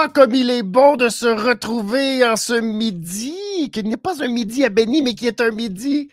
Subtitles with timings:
[0.00, 4.28] Ah, comme il est bon de se retrouver en ce midi, qu'il n'est pas un
[4.28, 6.08] midi à Benny, mais qui est un midi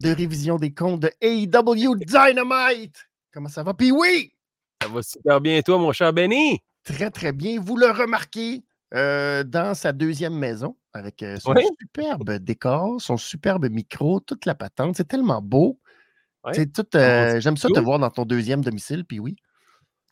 [0.00, 2.96] de révision des comptes de AEW Dynamite.
[3.34, 3.74] Comment ça va?
[3.74, 4.32] Puis oui!
[4.82, 6.60] Ça va super bien, toi, mon cher Benny?
[6.82, 7.60] Très, très bien.
[7.60, 8.64] Vous le remarquez
[8.94, 14.54] euh, dans sa deuxième maison, avec euh, son superbe décor, son superbe micro, toute la
[14.54, 14.96] patente.
[14.96, 15.78] C'est tellement beau.
[16.54, 19.36] Tout, euh, J'aime ça te voir dans ton deuxième domicile, puis oui.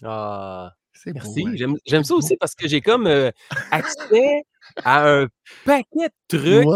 [0.02, 0.74] Ah,
[1.06, 1.44] Merci.
[1.86, 3.06] J'aime ça aussi parce que j'ai comme
[3.70, 4.44] accès
[4.84, 5.26] à un
[5.64, 6.68] paquet de trucs.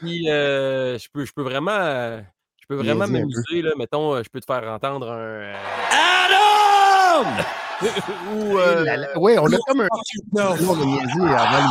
[0.00, 2.20] Puis je, peux, je peux vraiment,
[2.60, 3.62] je peux vraiment m'amuser.
[3.76, 5.52] Mettons, je peux te faire entendre un.
[5.90, 7.24] Adam!
[8.32, 8.58] Ou,
[9.16, 9.88] Oui, on a comme un.
[10.32, 11.68] Non, on a avant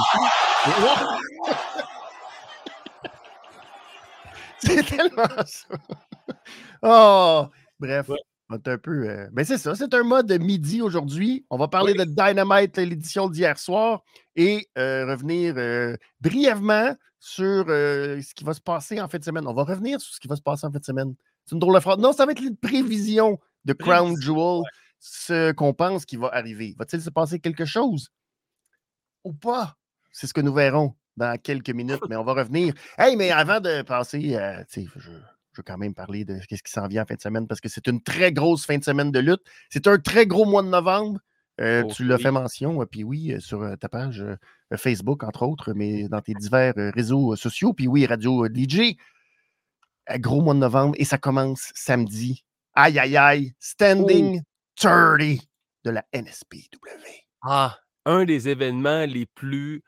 [4.59, 5.67] C'est tellement ça.
[6.81, 7.45] Oh!
[7.79, 8.09] Bref.
[8.49, 9.09] Un peu.
[9.09, 11.45] Euh, ben c'est ça, c'est un mode midi aujourd'hui.
[11.49, 14.04] On va parler de Dynamite, l'édition d'hier soir,
[14.37, 19.45] et euh, revenir euh, brièvement sur ce qui va se passer en fin de semaine.
[19.48, 21.13] On va revenir sur ce qui va se passer en fin de semaine.
[21.45, 21.98] C'est une drôle de phrase.
[21.98, 24.63] Non, ça va être une prévision de Crown Jewel,
[24.99, 26.73] ce qu'on pense qui va arriver.
[26.79, 28.11] Va-t-il se passer quelque chose
[29.26, 29.76] ou pas?
[30.13, 32.73] C'est ce que nous verrons dans quelques minutes, mais on va revenir.
[32.98, 34.37] Hey, mais avant de passer,
[34.70, 35.11] je,
[35.58, 37.60] je veux quand même parler de ce qui s'en vient en fin de semaine parce
[37.60, 39.41] que c'est une très grosse fin de semaine de lutte.
[39.70, 41.20] C'est un très gros mois de novembre.
[41.60, 44.24] Euh, oh tu l'as fait mention, puis oui, euh, sur euh, ta page
[44.76, 48.96] Facebook, entre autres, mais dans tes divers réseaux sociaux, puis oui, Radio DJ.
[50.20, 52.46] gros mois de novembre, et ça commence samedi.
[52.76, 54.41] Aïe, aïe, aïe, Standing
[54.76, 55.20] 30
[55.84, 57.26] de la NSPW.
[57.41, 59.82] Ah, un des événements les plus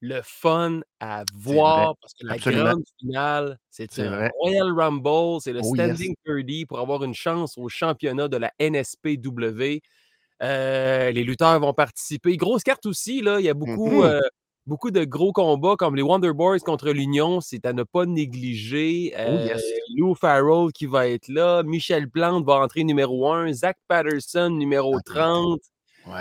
[0.00, 5.60] le fun à voir parce que la grande finale, c'est un Royal Rumble, c'est le
[5.62, 9.80] oh, Standing 30 pour avoir une chance au championnat de la NSPW.
[10.42, 12.36] Euh, les lutteurs vont participer.
[12.36, 13.40] Grosse carte aussi, là.
[13.40, 14.20] Il y a beaucoup, mmh euh,
[14.66, 17.40] beaucoup de gros combats comme les Wonder Boys contre l'Union.
[17.40, 19.12] C'est à ne pas négliger.
[19.16, 19.58] Oh, euh,
[19.96, 21.62] Lou Farrell qui va être là.
[21.64, 23.52] Michel Plante va entrer numéro 1.
[23.52, 25.60] Zach Patterson numéro 30.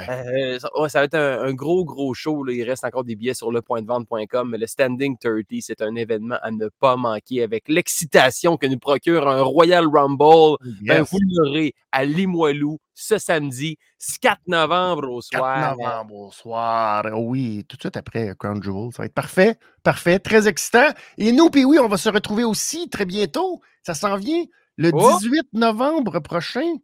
[0.10, 2.48] Euh, ça, va être un, gros, gros show.
[2.48, 4.50] Il reste encore des billets sur lepointdevente.com.
[4.50, 8.80] Mais le Standing 30, c'est un événement à ne pas manquer avec l'excitation que nous
[8.80, 10.58] procure un Royal Rumble.
[10.82, 13.78] Ben, vous l'aurez à Limoilou ce samedi,
[14.22, 15.76] 4 novembre au soir.
[15.76, 17.06] 4 novembre au soir.
[17.16, 18.92] Oui, tout de suite après Crown Jewel.
[18.92, 19.56] Ça va être parfait.
[19.84, 20.20] Parfait.
[20.20, 20.90] Très excitant.
[21.18, 23.62] Et nous, puis oui, on va se retrouver aussi très bientôt.
[23.84, 24.44] Ça s'en vient
[24.78, 26.76] le 18 novembre prochain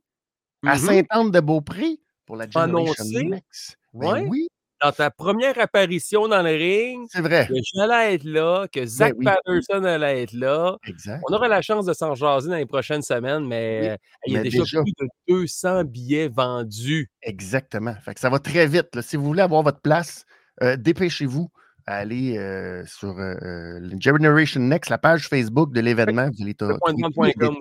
[0.66, 0.86] à mm-hmm.
[0.86, 2.00] Sainte-Anne-de-Beaupré
[2.34, 3.78] pour la Generation Next.
[3.94, 4.48] Ben oui.
[4.82, 7.48] Dans ta première apparition dans le ring, c'est vrai.
[7.48, 10.78] que j'allais être là, que ben Zach Patterson allait être là.
[10.86, 11.22] Exact.
[11.30, 14.42] On aura la chance de s'en jaser dans les prochaines semaines, mais il y a
[14.42, 17.10] déjà, plus de 200 billets vendus.
[17.22, 17.96] Exactement.
[18.04, 19.00] Fait que ça va très vite.
[19.02, 20.26] Si vous voulez avoir votre place,
[20.64, 21.50] euh, dépêchez-vous
[21.86, 26.30] à aller euh, sur euh, Generation Next, la page Facebook de l'événement.
[26.30, 27.58] Vous allez le point de vente.com.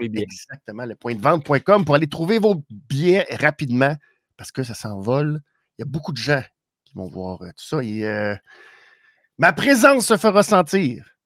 [0.00, 3.94] Exactement, le point de vente.com pour aller trouver vos billets rapidement
[4.36, 5.40] parce que ça s'envole.
[5.78, 6.42] Il y a beaucoup de gens
[6.84, 7.82] qui vont voir euh, tout ça.
[7.82, 8.04] Et,
[9.38, 11.16] ma présence se fera sentir.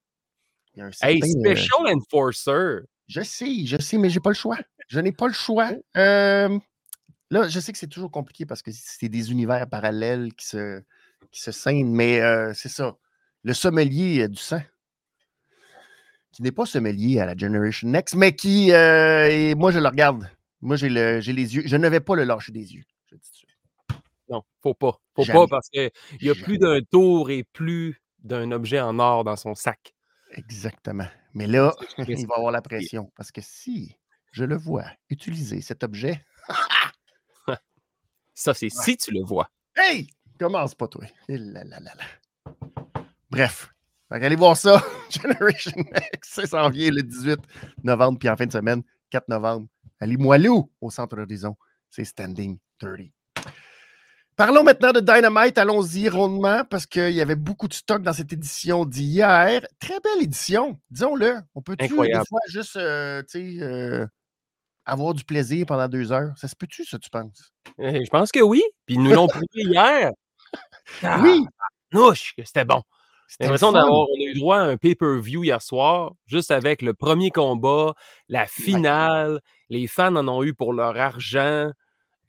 [1.02, 2.80] hey, Special Enforcer.
[3.06, 4.58] Je sais, je sais, mais j'ai pas le choix.
[4.88, 5.70] Je n'ai pas le choix.
[5.94, 6.48] là,
[7.30, 10.82] je sais que c'est toujours compliqué parce que c'est des univers parallèles qui se
[11.30, 12.20] qui se scène, mais
[12.54, 12.96] c'est ça.
[13.42, 14.62] Le sommelier du sang,
[16.32, 20.30] qui n'est pas sommelier à la Generation Next, mais qui, moi, je le regarde.
[20.60, 21.62] Moi, j'ai les yeux.
[21.66, 22.84] Je ne vais pas le lâcher des yeux.
[23.10, 23.44] Je dis
[24.28, 24.98] non, faut pas.
[25.14, 25.90] Faut pas parce qu'il
[26.20, 29.94] y a plus d'un tour et plus d'un objet en or dans son sac.
[30.32, 31.06] Exactement.
[31.34, 31.74] Mais là,
[32.08, 33.96] il va avoir la pression parce que si
[34.32, 36.24] je le vois utiliser cet objet.
[38.34, 39.50] ça, c'est si tu le vois.
[39.76, 40.08] Hey!
[40.38, 41.04] Commence pas, toi.
[41.28, 41.38] Eh
[43.30, 43.70] Bref.
[44.10, 44.82] allez voir ça.
[45.10, 45.72] Generation
[46.14, 47.38] X, ça s'en vient le 18
[47.82, 49.69] novembre, puis en fin de semaine, 4 novembre,
[50.00, 51.56] allez Limoilou, au centre d'horizon.
[51.90, 53.10] C'est Standing 30.
[54.36, 55.58] Parlons maintenant de Dynamite.
[55.58, 59.64] Allons-y rondement parce qu'il y avait beaucoup de stock dans cette édition d'hier.
[59.78, 61.37] Très belle édition, disons-le.
[61.54, 64.06] On peut-tu des fois juste euh, euh,
[64.84, 66.32] avoir du plaisir pendant deux heures?
[66.37, 67.52] Ça se peut-tu, ça, tu penses?
[67.78, 68.62] Eh, je pense que oui.
[68.87, 70.10] Puis nous l'ont prouvé hier.
[71.02, 71.44] Ah, oui!
[71.92, 72.82] Nouche, c'était bon.
[73.28, 77.94] J'ai l'impression d'avoir eu droit à un pay-per-view hier soir, juste avec le premier combat,
[78.28, 79.40] la finale.
[79.70, 81.70] Les fans en ont eu pour leur argent.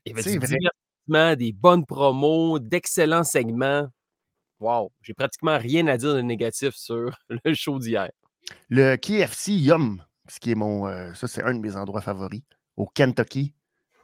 [0.06, 3.88] Il y avait du divertissement, des bonnes promos, d'excellents segments.
[4.60, 8.10] Wow, j'ai pratiquement rien à dire de négatif sur le show d'hier.
[8.70, 10.88] Le KFC Yum, ce qui est mon.
[10.88, 12.44] Euh, ça, c'est un de mes endroits favoris.
[12.78, 13.54] Au Kentucky.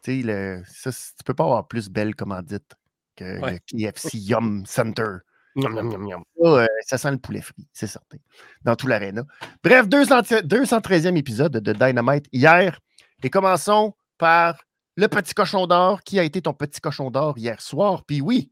[0.04, 2.75] Tu sais, tu peux pas avoir plus belle commandite
[3.21, 5.18] le KFC Yum Center.
[5.57, 8.18] Euh, ça sent le poulet frit, c'est certain,
[8.63, 9.23] dans tout l'aréna.
[9.63, 12.79] Bref, 213e épisode de Dynamite hier.
[13.23, 14.63] Et commençons par
[14.95, 16.01] le petit cochon d'or.
[16.03, 18.03] Qui a été ton petit cochon d'or hier soir?
[18.06, 18.51] Puis oui.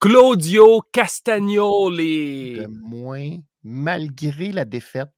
[0.00, 2.60] Claudio Castagnoli.
[2.60, 5.10] De moins, malgré la défaite,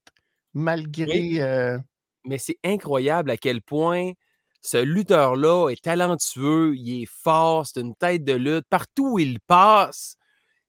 [0.55, 1.41] malgré.
[1.43, 1.79] Euh,
[2.25, 4.13] Mais c'est incroyable à quel point
[4.63, 8.67] ce lutteur-là est talentueux, il est fort, c'est une tête de lutte.
[8.69, 10.17] Partout où il passe,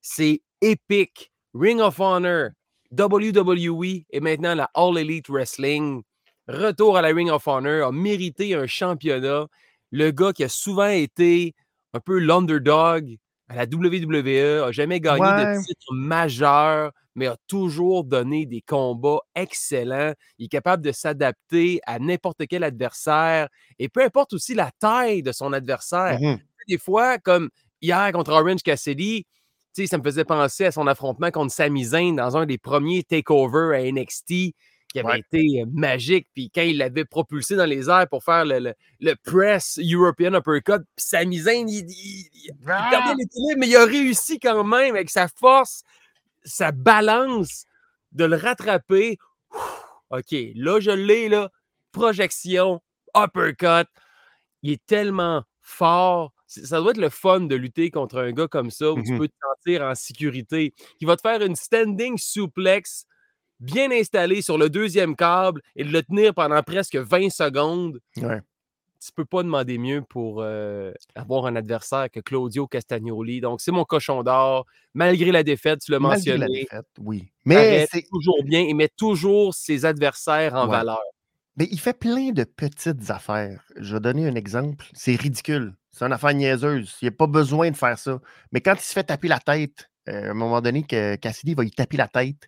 [0.02, 1.32] c'est épique.
[1.54, 2.52] Ring of Honor,
[2.98, 6.02] WWE et maintenant la All Elite Wrestling.
[6.48, 9.48] Retour à la Ring of Honor, a mérité un championnat.
[9.92, 11.54] Le gars qui a souvent été
[11.94, 13.18] un peu l'underdog
[13.52, 19.20] à la WWE, a jamais gagné de titre majeur, mais a toujours donné des combats
[19.36, 20.14] excellents.
[20.38, 25.22] Il est capable de s'adapter à n'importe quel adversaire et peu importe aussi la taille
[25.22, 26.20] de son adversaire.
[26.20, 26.38] Mmh
[26.70, 27.50] des fois, comme
[27.82, 29.26] hier contre Orange Cassidy,
[29.74, 33.74] ça me faisait penser à son affrontement contre Sami Zayn dans un des premiers takeovers
[33.74, 34.54] à NXT
[34.92, 36.28] qui avait été magique.
[36.34, 40.84] Puis quand il l'avait propulsé dans les airs pour faire le, le, press European Uppercut,
[40.96, 43.14] puis Sami Zayn, il, il, ah!
[43.18, 45.84] l'équilibre, mais il a réussi quand même avec sa force,
[46.44, 47.66] sa balance
[48.12, 49.18] de le rattraper.
[50.10, 51.50] OK, là, je l'ai, là.
[51.92, 52.82] Projection,
[53.16, 53.88] uppercut.
[54.64, 58.72] Il est tellement fort ça doit être le fun de lutter contre un gars comme
[58.72, 62.18] ça où tu mmh peux te sentir en sécurité, qui va te faire une standing
[62.18, 63.06] suplex
[63.62, 68.00] bien installée sur le deuxième câble et de le tenir pendant presque 20 secondes.
[68.18, 68.42] Ouais.
[69.04, 73.42] Tu peux pas demander mieux pour euh, avoir un adversaire que Claudio Castagnoli.
[73.42, 74.68] Donc, c'est mon cochon d'or.
[74.94, 76.38] Malgré la défaite, tu l'as mentionné.
[76.38, 77.32] Malgré la défaite, oui.
[77.46, 78.60] Mais c'est toujours bien.
[78.60, 81.02] Il met toujours ses adversaires en valeur.
[81.58, 83.64] Mais il fait plein de petites affaires.
[83.76, 84.86] Je vais donner un exemple.
[84.94, 85.74] C'est ridicule.
[85.92, 86.96] C'est une affaire niaiseuse.
[87.02, 88.20] Il n'y a pas besoin de faire ça.
[88.52, 91.54] Mais quand il se fait taper la tête, euh, à un moment donné, que Cassidy
[91.54, 92.48] va y taper la tête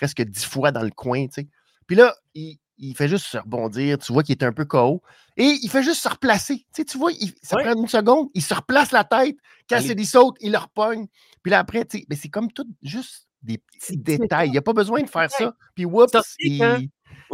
[0.00, 1.48] presque dix fois dans le coin, tu sais.
[1.86, 2.58] Puis là, il,
[2.94, 3.98] fait juste se rebondir.
[3.98, 5.02] Tu vois qu'il est un peu KO.
[5.36, 6.64] Et il fait juste se replacer.
[6.74, 7.10] Tu, vois,
[7.42, 8.28] ça prend une seconde.
[8.32, 9.36] Il se replace la tête.
[9.66, 11.06] Cassidy saute, il le repogne.
[11.42, 14.48] Puis là, après, mais c'est comme tout juste des petits détails.
[14.48, 15.54] Il n'y a pas besoin de faire ça.
[15.74, 16.14] Puis, whoops,
[16.60, 16.80] hein?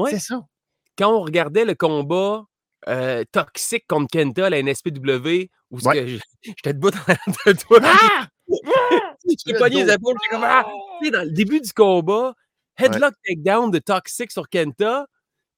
[0.08, 0.40] c'est ça.
[0.98, 2.44] Quand on regardait le combat
[2.88, 7.80] euh, toxique contre Kenta à la NSPW où j'étais debout de toi.
[7.82, 8.26] Ah!
[8.48, 10.64] je t'ai pogné les épaules, comme ah!
[11.12, 12.34] dans le début du combat,
[12.78, 15.06] headlock takedown de Toxic sur Kenta,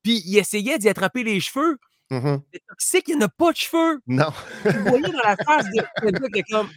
[0.02, 1.78] puis il essayait d'y attraper les cheveux.
[2.10, 4.00] Mmh le Toxic, il n'a pas de cheveux.
[4.06, 4.32] Non.
[4.62, 6.68] tu voyais dans la face de Kenta qui est comme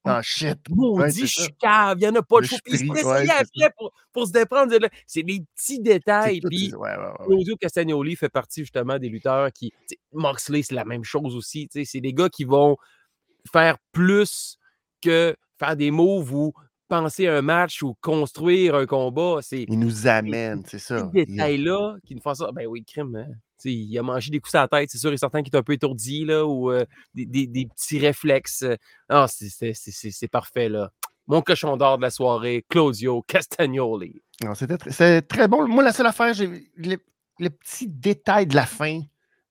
[0.04, 0.58] ah, shit.
[0.70, 2.60] Maudit, je suis cave, il n'y en a pas de cheveux.
[2.66, 4.74] Il s'essayait après pour, pour, se déprendre.
[5.06, 6.40] C'est des petits détails.
[6.40, 6.72] Puis,
[7.24, 9.72] Claudio Castagnoli fait partie justement des lutteurs qui.
[10.12, 11.68] Moxley, c'est la même chose aussi.
[11.70, 12.78] C'est des gars qui vont
[13.52, 14.58] faire plus
[15.02, 16.54] que faire des moves ou
[16.90, 19.38] penser un match ou construire un combat.
[19.52, 20.98] Il nous amène, c'est ça.
[20.98, 22.50] Ces détails-là qui nous font ça.
[22.52, 23.16] Ben oui, crime.
[23.16, 23.32] Hein.
[23.64, 25.62] il a mangé des coups à la tête, c'est sûr et certain qu'il est un
[25.62, 26.84] peu étourdi, là, ou euh,
[27.14, 28.64] des, des, petits réflexes.
[29.08, 30.90] Ah, c'est parfait, là.
[31.28, 34.20] Mon cochon d'or de la soirée, Claudio Castagnoli.
[34.54, 35.68] C'était très bon.
[35.68, 39.00] Moi, la seule affaire, j'ai le, petit détail de la fin,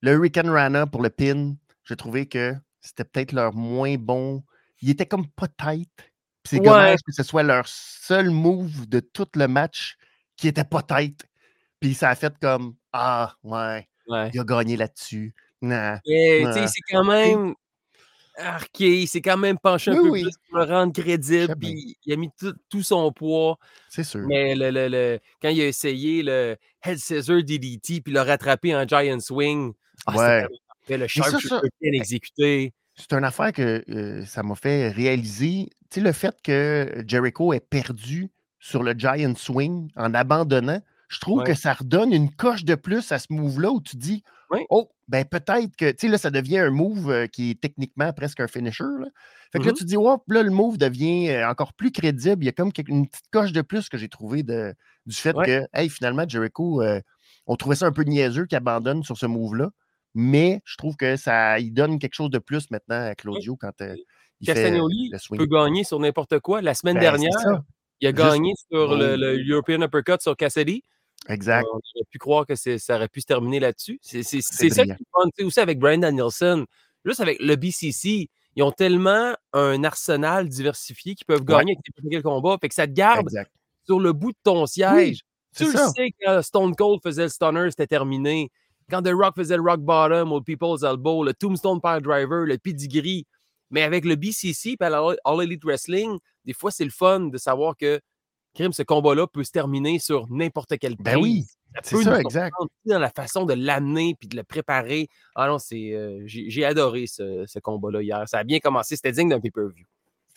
[0.02, 4.44] le Hurricane Rana pour le pin, j'ai trouvé que c'était peut-être leur moins bon.
[4.82, 6.09] Il était comme pas tête.
[6.50, 9.98] C'est dommage que ce soit leur seul move de tout le match
[10.36, 11.26] qui était pas tête.
[11.80, 15.34] Puis ça a fait comme Ah, ouais, il a gagné là-dessus.
[15.62, 16.44] Nah, C'est
[16.90, 17.54] quand même
[18.38, 21.56] arqué, il s'est quand même penché un peu plus pour le rendre crédible.
[21.60, 22.30] Puis il a mis
[22.70, 23.58] tout, son poids.
[23.90, 24.26] C'est sûr.
[24.28, 28.88] Mais le, le, quand il a essayé le Head Scissor DDT puis l'a rattrapé en
[28.88, 29.74] Giant Swing,
[30.06, 30.98] ah, ouais.
[30.98, 31.36] le sharp
[31.82, 32.74] bien exécuté.
[33.00, 35.70] C'est une affaire que euh, ça m'a fait réaliser.
[35.90, 38.30] Tu sais, le fait que Jericho ait perdu
[38.60, 43.12] sur le Giant Swing en abandonnant, je trouve que ça redonne une coche de plus
[43.12, 44.24] à ce move-là où tu dis
[44.70, 48.40] Oh, ben peut-être que, tu sais, là, ça devient un move qui est techniquement presque
[48.42, 48.84] un finisher.
[48.84, 49.08] Là.
[49.52, 52.44] Fait que là, mmh tu dis Oh, là, le move devient encore plus crédible.
[52.44, 54.76] Il y a comme une petite coche de plus que j'ai trouvé de,
[55.06, 56.84] du fait que, hey, finalement, Jericho,
[57.48, 59.70] on trouvait ça un peu niaiseux qu'il abandonne sur ce move-là
[60.16, 63.82] mais je trouve que ça il donne quelque chose de plus maintenant à Claudio quand
[63.82, 63.96] euh,
[64.42, 66.62] il Castagnoli fait peut gagner sur n'importe quoi.
[66.62, 67.62] La semaine ben, dernière,
[68.00, 70.84] il a gagné sur le, European Uppercut sur Cassidy.
[71.28, 71.66] Exact.
[71.74, 74.00] on aurait pu croire que ça aurait pu se terminer là-dessus.
[74.02, 75.44] C'est ça qui est.
[75.44, 76.66] Aussi avec Brian Danielson,
[77.06, 82.12] juste avec le BCC, ils ont tellement un arsenal diversifié qu'ils peuvent gagner avec n'importe
[82.12, 82.58] quel combat.
[82.62, 83.30] Fait que ça te garde
[83.86, 85.22] sur le bout de ton siège.
[85.56, 88.50] tu le sais que Stone Cold faisait le stunner, c'était terminé.
[88.90, 92.58] Quand The Rock faisait le rock bottom, le People's Elbow, le Tombstone Pile Driver, le
[92.58, 93.26] pedigree,
[93.70, 97.78] Mais avec le BCC et All Elite Wrestling, des fois, c'est le fun de savoir
[97.78, 98.00] que
[98.56, 101.46] crime, ce combat-là peut se terminer sur n'importe quel Ben oui,
[101.84, 102.54] c'est ça, exact.
[102.86, 105.08] Dans la façon de l'amener puis de le préparer.
[105.36, 108.24] Ah non, c'est, euh, j'ai adoré ce, combat-là hier.
[108.28, 108.96] Ça a bien commencé.
[108.96, 109.86] C'était digne d'un pay-per-view.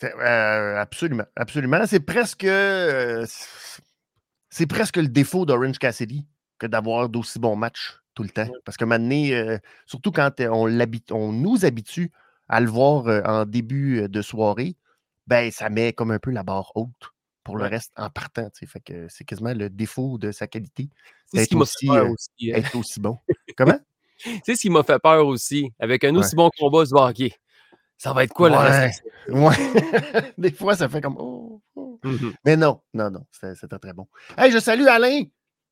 [0.03, 1.85] Euh, absolument, absolument.
[1.87, 3.25] C'est presque, euh,
[4.49, 6.27] c'est presque le défaut d'Orange Cassidy
[6.59, 8.47] que d'avoir d'aussi bons matchs tout le temps.
[8.65, 10.67] Parce que maintenant, surtout quand on,
[11.11, 12.11] on nous habitue
[12.47, 14.75] à le voir en début de soirée,
[15.27, 18.49] ben ça met comme un peu la barre haute pour le reste en partant.
[18.53, 20.89] Fait que c'est quasiment le défaut de sa qualité.
[21.27, 22.55] C'est ce aussi, euh, aussi hein.
[22.55, 23.19] être aussi bon.
[23.57, 23.79] Comment?
[24.45, 25.71] C'est ce qui m'a fait peur aussi.
[25.79, 27.31] Avec un aussi bon combat, se OK,
[27.97, 28.91] ça va être quoi ouais.
[29.29, 30.33] Ouais.
[30.37, 31.99] Des fois, ça fait comme oh, oh.
[32.03, 34.07] Mmh Mais non, non, non, c'était très bon.
[34.37, 35.23] Hey, je salue Alain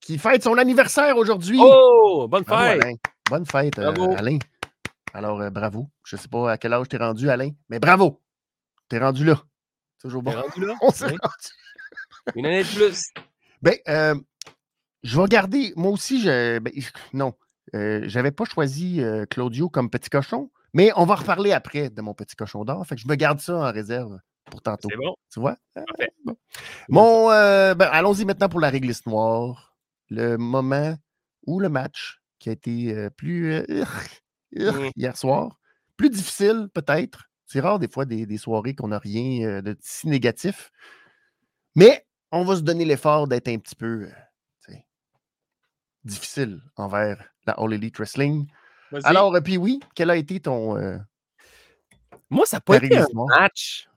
[0.02, 1.60] qui fête son anniversaire aujourd'hui.
[1.62, 2.84] Oh, bonne fête!
[3.30, 4.40] bonne fête, euh, Alain.
[5.14, 5.90] Alors, euh, bravo.
[6.04, 8.20] Je ne sais pas à quel âge tu es rendu, Alain, mais bravo!
[8.90, 9.42] Tu es rendu là.
[10.02, 10.32] Toujours bon.
[10.32, 10.76] rendu là?
[10.82, 11.16] On s'est rendu.
[12.36, 13.14] Une année de plus.
[13.62, 14.16] Ben, euh,
[15.04, 15.74] je vais regarder.
[15.76, 16.74] Moi aussi, je, ben,
[17.14, 17.34] non.
[17.76, 21.90] Euh, je n'avais pas choisi euh, Claudio comme petit cochon, mais on va reparler après
[21.90, 22.86] de mon petit cochon d'or.
[22.86, 24.90] Fait que je me garde ça en réserve pour tantôt.
[24.92, 25.16] C'est bon.
[25.32, 25.56] Tu vois?
[25.74, 26.12] Parfait.
[26.90, 29.71] Bon, ben, allons-y maintenant pour la réglisse noire.
[30.12, 30.96] Le moment
[31.48, 33.66] où le match qui a été plus
[34.96, 35.58] hier soir,
[35.98, 37.30] plus difficile peut-être.
[37.48, 40.72] C'est rare des fois des, des soirées qu'on n'a rien de si négatif.
[41.76, 44.08] Mais on va se donner l'effort d'être un petit peu
[46.04, 48.48] difficile envers la All Elite Wrestling.
[49.04, 50.78] Alors, euh, puis oui, quel a été ton.
[50.78, 50.98] Euh,
[52.30, 53.90] Moi, ça n'a pas été un match.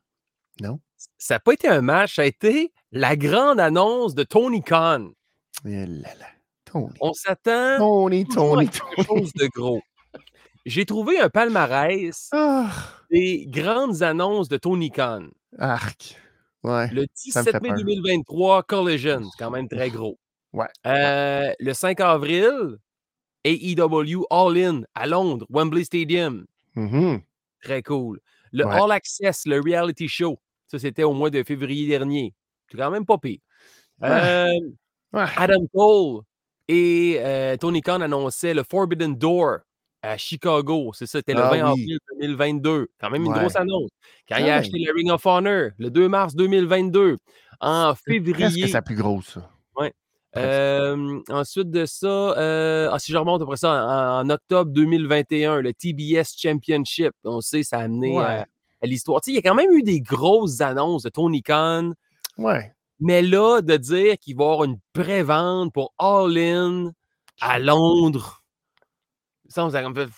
[0.61, 0.80] Non?
[1.18, 5.11] Ça n'a pas été un match, ça a été la grande annonce de Tony Khan.
[6.64, 6.94] Tony.
[7.00, 9.80] On s'attend Tony, Tony, quelque chose de gros.
[10.66, 12.71] J'ai trouvé un palmarès ah.
[13.11, 15.28] des grandes annonces de Tony Khan.
[15.59, 16.16] Arc
[16.64, 20.18] le 17 mai 2023, Collision, quand même très gros.
[20.52, 20.66] Ouais.
[20.87, 22.78] Euh, le 5 avril,
[23.44, 26.47] AEW All In à Londres, Wembley Stadium.
[26.76, 27.21] Mm-hmm.
[27.62, 28.21] Très cool.
[28.52, 30.38] Le All Access, le reality show.
[30.68, 32.35] Ça, c'était au mois de février dernier.
[32.71, 33.40] C'est quand même pas pire.
[34.02, 34.52] Euh,
[35.14, 36.23] Adam Cole
[36.68, 39.59] et euh, Tony Khan annonçaient le Forbidden Door
[40.02, 40.92] à Chicago.
[40.94, 42.88] C'est ça, c'était le 20 ah avril 2022.
[43.00, 43.90] Quand même une grosse annonce.
[44.28, 47.18] Quand il a acheté le Ring of Honor, le 2 mars 2022.
[47.61, 48.66] En février.
[48.66, 49.38] C'est sa plus grosse,
[49.78, 49.88] Oui.
[50.37, 55.73] Euh, ensuite de ça, euh, ah, si je remonte après ça, en, octobre 2021, le
[55.73, 58.44] TBS Championship, on sait, ça a amené à,
[58.83, 59.21] l'histoire.
[59.28, 61.92] il y a quand même eu des grosses annonces de Tony Khan.
[62.37, 62.74] Ouais.
[63.00, 66.92] Mais là, de dire qu'il va y avoir une pré-vente pour All In
[67.40, 68.44] à Londres,
[69.48, 70.08] ça, on comme fait.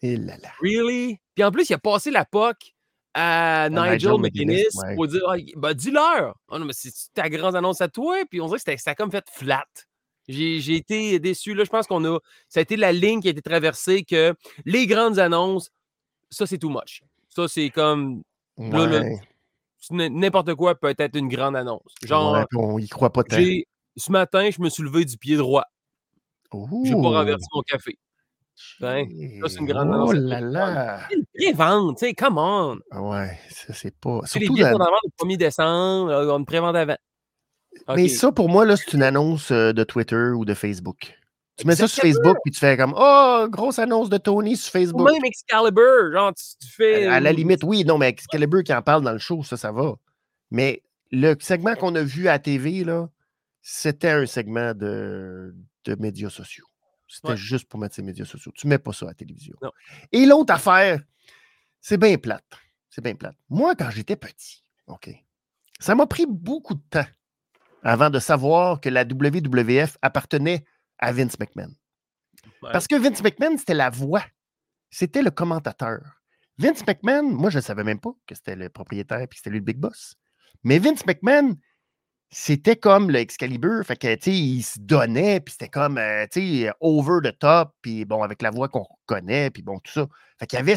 [0.00, 0.50] Et là là.
[0.62, 1.18] Really?
[1.34, 2.74] Puis en plus, il a passé la POC
[3.14, 6.34] à, Nigel, McGuinness, pour dire ah, bah, dis-leur.
[6.48, 8.24] Oh, non, mais c'est ta grande annonce à toi.
[8.30, 9.66] Puis on dirait que ça a comme fait flat.
[10.28, 11.54] J'ai été déçu.
[11.54, 12.18] Là, je pense qu'on a.
[12.48, 15.70] Ça a été la ligne qui a été traversée que les grandes annonces,
[16.30, 17.02] ça, c'est too much.
[17.28, 18.22] Ça, c'est comme.
[19.90, 21.94] N'importe quoi peut être une grande annonce.
[22.04, 22.44] Genre.
[22.54, 23.36] on y croit pas tant.
[23.96, 25.64] Ce matin, je me suis levé du pied droit.
[26.52, 27.98] J'ai pas renversé mon café.
[28.80, 29.06] Ben,
[29.40, 31.00] ça, c'est une grande Oh là là!
[31.36, 32.78] Bien vendre, tu sais, come on!
[32.92, 34.20] Ouais, ça, c'est pas.
[34.24, 36.96] Surtout les billets sont en le 1er décembre, euh, on prévente avant.
[37.94, 41.17] Mais ça, pour moi, là, c'est une annonce euh, de Twitter ou de Facebook.
[41.58, 44.70] Tu mets ça sur Facebook puis tu fais comme Oh, grosse annonce de Tony sur
[44.70, 45.08] Facebook.
[45.08, 47.06] Ou même Excalibur, genre tu, fais.
[47.06, 49.72] À, la limite, oui, non, mais Excalibur qui en parle dans le show, ça, ça
[49.72, 49.94] va.
[50.50, 53.08] Mais le segment qu'on a vu à la TV, là,
[53.60, 56.66] c'était un segment de, de médias sociaux.
[57.08, 58.52] C'était juste pour mettre ses médias sociaux.
[58.54, 59.56] Tu ne mets pas ça à la télévision.
[60.12, 61.00] Et l'autre affaire,
[61.80, 62.44] c'est bien plate.
[62.90, 63.36] C'est bien plate.
[63.48, 65.10] Moi, quand j'étais petit, OK,
[65.80, 67.06] ça m'a pris beaucoup de temps
[67.82, 70.64] avant de savoir que la WWF appartenait
[70.98, 71.72] à Vince McMahon.
[72.60, 74.24] Parce que Vince McMahon, c'était la voix.
[74.90, 76.00] C'était le commentateur.
[76.58, 79.50] Vince McMahon, moi, je ne savais même pas que c'était le propriétaire et que c'était
[79.50, 80.16] lui le big boss.
[80.64, 81.56] Mais Vince McMahon,
[82.30, 83.84] c'était comme le Excalibur.
[83.84, 87.38] Fait que, tu sais, il se donnait, puis c'était comme, euh, tu sais, over the
[87.38, 90.06] top, puis bon, avec la voix qu'on connaît, puis bon, tout ça.
[90.38, 90.76] Fait qu'il y avait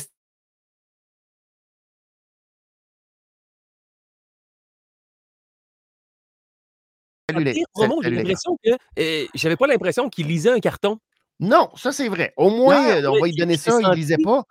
[7.31, 11.00] l'impression que euh, j'avais pas l'impression qu'il lisait un carton.
[11.39, 12.33] Non, ça c'est vrai.
[12.38, 14.43] Au moins, on va lui donner ça, il ne lisait pas.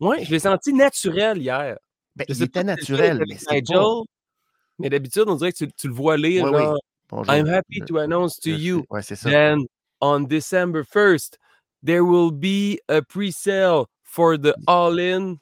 [0.00, 1.78] Oui, je l'ai senti naturel hier.
[2.16, 3.62] Ben, il était naturel, mais c'est
[4.78, 6.44] mais d'habitude, on dirait que tu, tu le vois lire.
[6.52, 7.22] Oui.
[7.28, 9.14] I'm happy to announce to you ouais, ça.
[9.16, 9.58] that
[10.00, 11.38] on December 1st,
[11.82, 15.38] there will be a pre-sale for the all-in.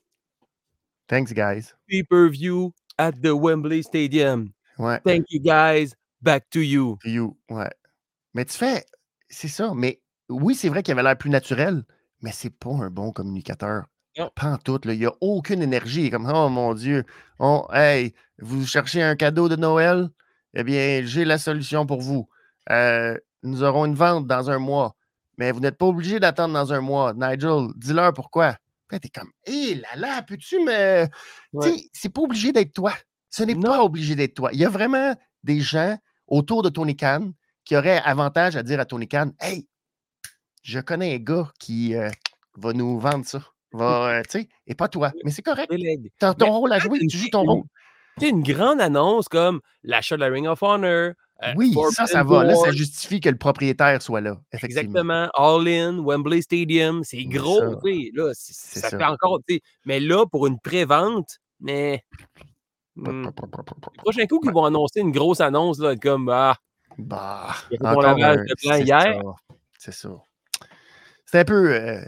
[1.08, 1.74] Thanks, guys.
[1.88, 4.52] Pay-per-view at the Wembley Stadium.
[4.78, 5.00] Ouais.
[5.04, 5.94] Thank you, guys.
[6.24, 6.96] Back to you.
[7.02, 7.70] To you, ouais.
[8.32, 8.86] Mais tu fais,
[9.28, 9.72] c'est ça.
[9.74, 10.00] Mais
[10.30, 11.84] oui, c'est vrai qu'il avait l'air plus naturel,
[12.22, 13.84] mais c'est pas un bon communicateur.
[14.34, 14.80] Pas en tout.
[14.86, 16.08] Il n'y a aucune énergie.
[16.08, 17.04] Comme, oh mon Dieu,
[17.40, 20.08] oh, hey, vous cherchez un cadeau de Noël?
[20.54, 22.26] Eh bien, j'ai la solution pour vous.
[22.70, 24.96] Euh, nous aurons une vente dans un mois,
[25.36, 27.12] mais vous n'êtes pas obligé d'attendre dans un mois.
[27.12, 28.56] Nigel, dis-leur pourquoi.
[28.88, 31.06] Tu es comme, hé là là, peux-tu me.
[31.60, 32.94] sais, C'est pas obligé d'être toi.
[33.28, 34.48] Ce n'est pas obligé d'être toi.
[34.54, 37.32] Il y a vraiment des gens autour de Tony Khan
[37.64, 39.66] qui auraient avantage à dire à Tony Khan Hey,
[40.62, 42.10] je connais un gars qui euh,
[42.56, 43.40] va nous vendre ça.
[43.72, 45.12] Va, euh, et pas toi.
[45.24, 45.70] Mais c'est correct.
[45.70, 47.64] Tu as ton rôle à jouer, tu joues ton rôle.
[48.18, 51.12] C'est une grande annonce comme l'achat de la Ring of Honor.
[51.42, 52.44] Euh, oui, ça, ça va.
[52.44, 54.38] Là, ça justifie que le propriétaire soit là.
[54.52, 55.28] Exactement.
[55.34, 57.60] All in, Wembley Stadium, c'est gros.
[57.60, 59.40] Là, ça, fait encore.
[59.84, 62.04] Mais là, pour une pré-vente, mais.
[62.96, 66.56] Hmm, le prochain coup qu'ils vont annoncer une grosse annonce, là, comme Ah,
[66.98, 69.20] bah, de plan hier.
[69.78, 70.10] C'est ça.
[71.26, 71.74] C'est un peu.
[71.74, 72.04] Euh,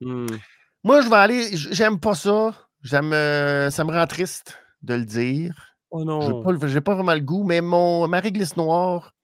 [0.00, 0.26] hmm.
[0.84, 1.56] Moi, je vais aller.
[1.56, 2.54] J'aime pas ça.
[2.82, 3.12] J'aime.
[3.12, 5.54] Euh, ça me rend triste de le dire.
[5.90, 6.20] Oh non.
[6.66, 9.14] J'ai pas, pas, vraiment le goût, mais mon, ma réglisse noire,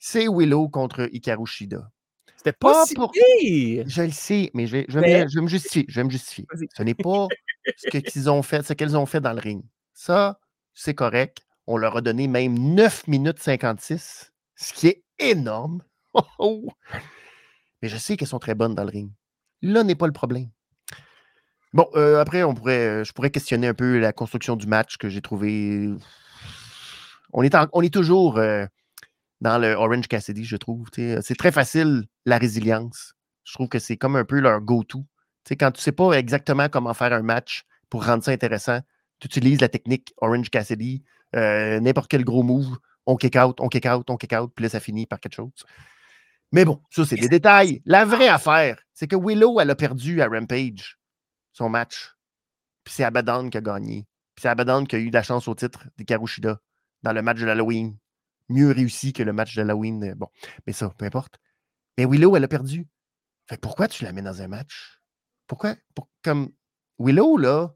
[0.00, 1.88] c'est Willow contre Hikaru Shida.
[2.36, 3.12] C'était pas, si pour...
[3.14, 5.84] Je le sais, mais je vais, je vais, Me, justifier.
[5.88, 6.44] Je vais me justifier.
[6.76, 7.28] Ce n'est pas
[7.76, 9.62] ce qu'ils ont fait, ce qu'elles ont fait dans le ring.
[10.04, 10.40] Ça,
[10.74, 11.46] c'est correct.
[11.68, 15.84] On leur a donné même 9 minutes 56, ce qui est énorme.
[17.80, 19.12] mais je sais qu'elles sont très bonnes dans le ring.
[19.62, 20.50] Là n'est pas le problème.
[21.72, 25.22] Bon, euh, après, euh, je pourrais questionner un peu la construction du match que j'ai
[25.22, 25.94] trouvé.
[27.32, 28.66] On est, on est toujours euh,
[29.40, 30.88] dans le Orange Cassidy, je trouve.
[30.96, 33.14] C'est très facile, la résilience.
[33.44, 35.06] Je trouve que c'est comme un peu leur go-to.
[35.48, 38.80] Quand tu ne sais pas exactement comment faire un match pour rendre ça intéressant,
[39.22, 43.86] tu utilises la technique Orange Cassidy, n'importe quel gros move, on kick out, on kick
[43.86, 45.64] out, on kick out, puis là, ça finit par quelque chose.
[46.50, 47.82] Mais bon, ça, c'est des détails.
[47.86, 50.98] La vraie affaire, c'est que Willow, elle a perdu à Rampage
[51.52, 52.14] son match.
[52.84, 54.06] Puis c'est Abaddon qui a gagné.
[54.34, 56.60] Puis c'est Abaddon qui a eu la chance au titre des Karushida
[57.02, 57.96] dans le match de l'Halloween.
[58.48, 60.04] Mieux réussi que le match de l'Halloween.
[60.04, 60.28] Euh, bon,
[60.66, 61.38] mais ça, peu importe.
[61.96, 62.86] Mais Willow, elle a perdu.
[63.48, 65.00] Fait pourquoi tu la mets dans un match?
[65.46, 65.76] Pourquoi?
[66.22, 66.50] comme
[66.98, 67.74] Willow, là,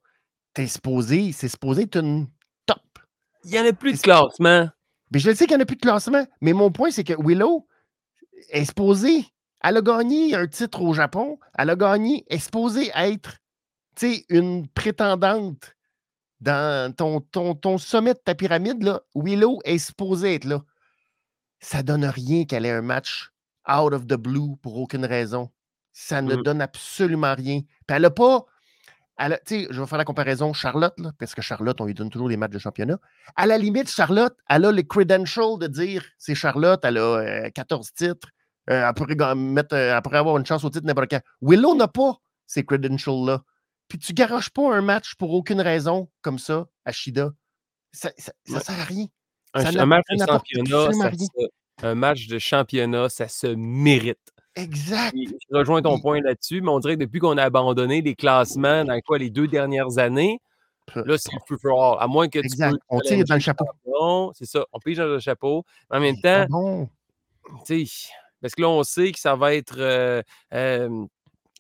[0.57, 2.29] t'es supposé, c'est supposé être une
[2.65, 2.81] top.
[3.45, 4.71] Il n'y en a plus de classement.
[5.13, 6.27] Mais je le sais qu'il n'y en a plus de classement.
[6.41, 7.69] Mais mon point, c'est que Willow
[8.49, 9.27] est supposée.
[9.63, 11.39] Elle a gagné un titre au Japon.
[11.59, 13.37] Elle a gagné, est supposée être
[14.31, 15.77] une prétendante
[16.41, 20.63] dans ton, ton, ton, sommet de ta pyramide, là, Willow est supposée être là.
[21.61, 23.31] Ça donne rien qu'elle ait un match
[23.69, 25.51] out of the blue pour aucune raison.
[25.93, 26.43] Ça ne mmh.
[26.43, 27.61] donne absolument rien.
[27.61, 28.47] Puis elle n'a pas.
[29.19, 32.53] Je vais faire la comparaison Charlotte, parce que Charlotte, on lui donne toujours les matchs
[32.53, 32.99] de championnat.
[33.35, 37.87] À la limite, Charlotte, elle a les credentials de dire c'est Charlotte, elle a 14
[37.87, 38.29] euh, titres,
[38.71, 41.21] euh, elle, pourrait mettre, euh, elle, pourrait avoir une chance au titre n'importe quand.
[41.41, 43.43] Willow n'a pas ces credentials-là
[43.89, 47.33] puis tu garoches pas un match pour aucune raison comme ça à Shida.
[47.93, 48.11] Ça,
[48.49, 49.07] ne sert à rien.
[49.55, 51.11] Un, match de championnat, ça
[51.83, 54.33] un match de championnat, ça se mérite.
[54.57, 55.15] Exact.
[55.15, 58.85] je rejoins ton point là-dessus, mais on dirait que depuis qu'on a abandonné les classements
[58.85, 60.41] dans quoi les deux dernières années,
[60.95, 62.03] là, c'est free for all.
[62.03, 62.73] À moins que exact.
[62.73, 63.67] tu On tire dans le chapeau.
[64.35, 65.65] C'est ça, on pige dans le chapeau.
[65.91, 66.89] Mais en même temps, bon.
[67.43, 70.23] parce que là, on sait que ça va être, euh,
[70.55, 71.07] euh,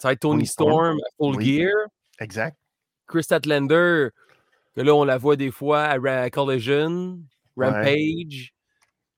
[0.00, 1.72] ça va être Tony, Storm, Full Gear.
[2.18, 2.56] Exact.
[3.06, 4.08] Chris Statlander,
[4.74, 7.18] que là, on la voit des fois à, Collision,
[7.56, 8.54] Rampage.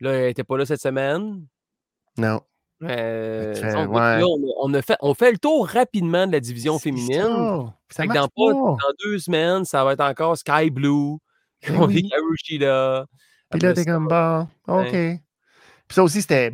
[0.01, 1.47] Là, elle n'était pas là cette semaine.
[2.17, 2.41] Non.
[2.85, 3.55] Euh,
[4.61, 7.73] on, a fait, on fait le tour rapidement de la division féminine.
[7.91, 8.07] Ça.
[8.07, 11.19] dans, dans, deux semaines, ça va être encore Sky Blue.
[11.67, 12.09] Ben on oui.
[12.37, 13.05] Puis là,
[13.51, 14.47] t'es comme bon.
[14.69, 14.91] OK.
[14.91, 16.53] Puis ça aussi, c'était.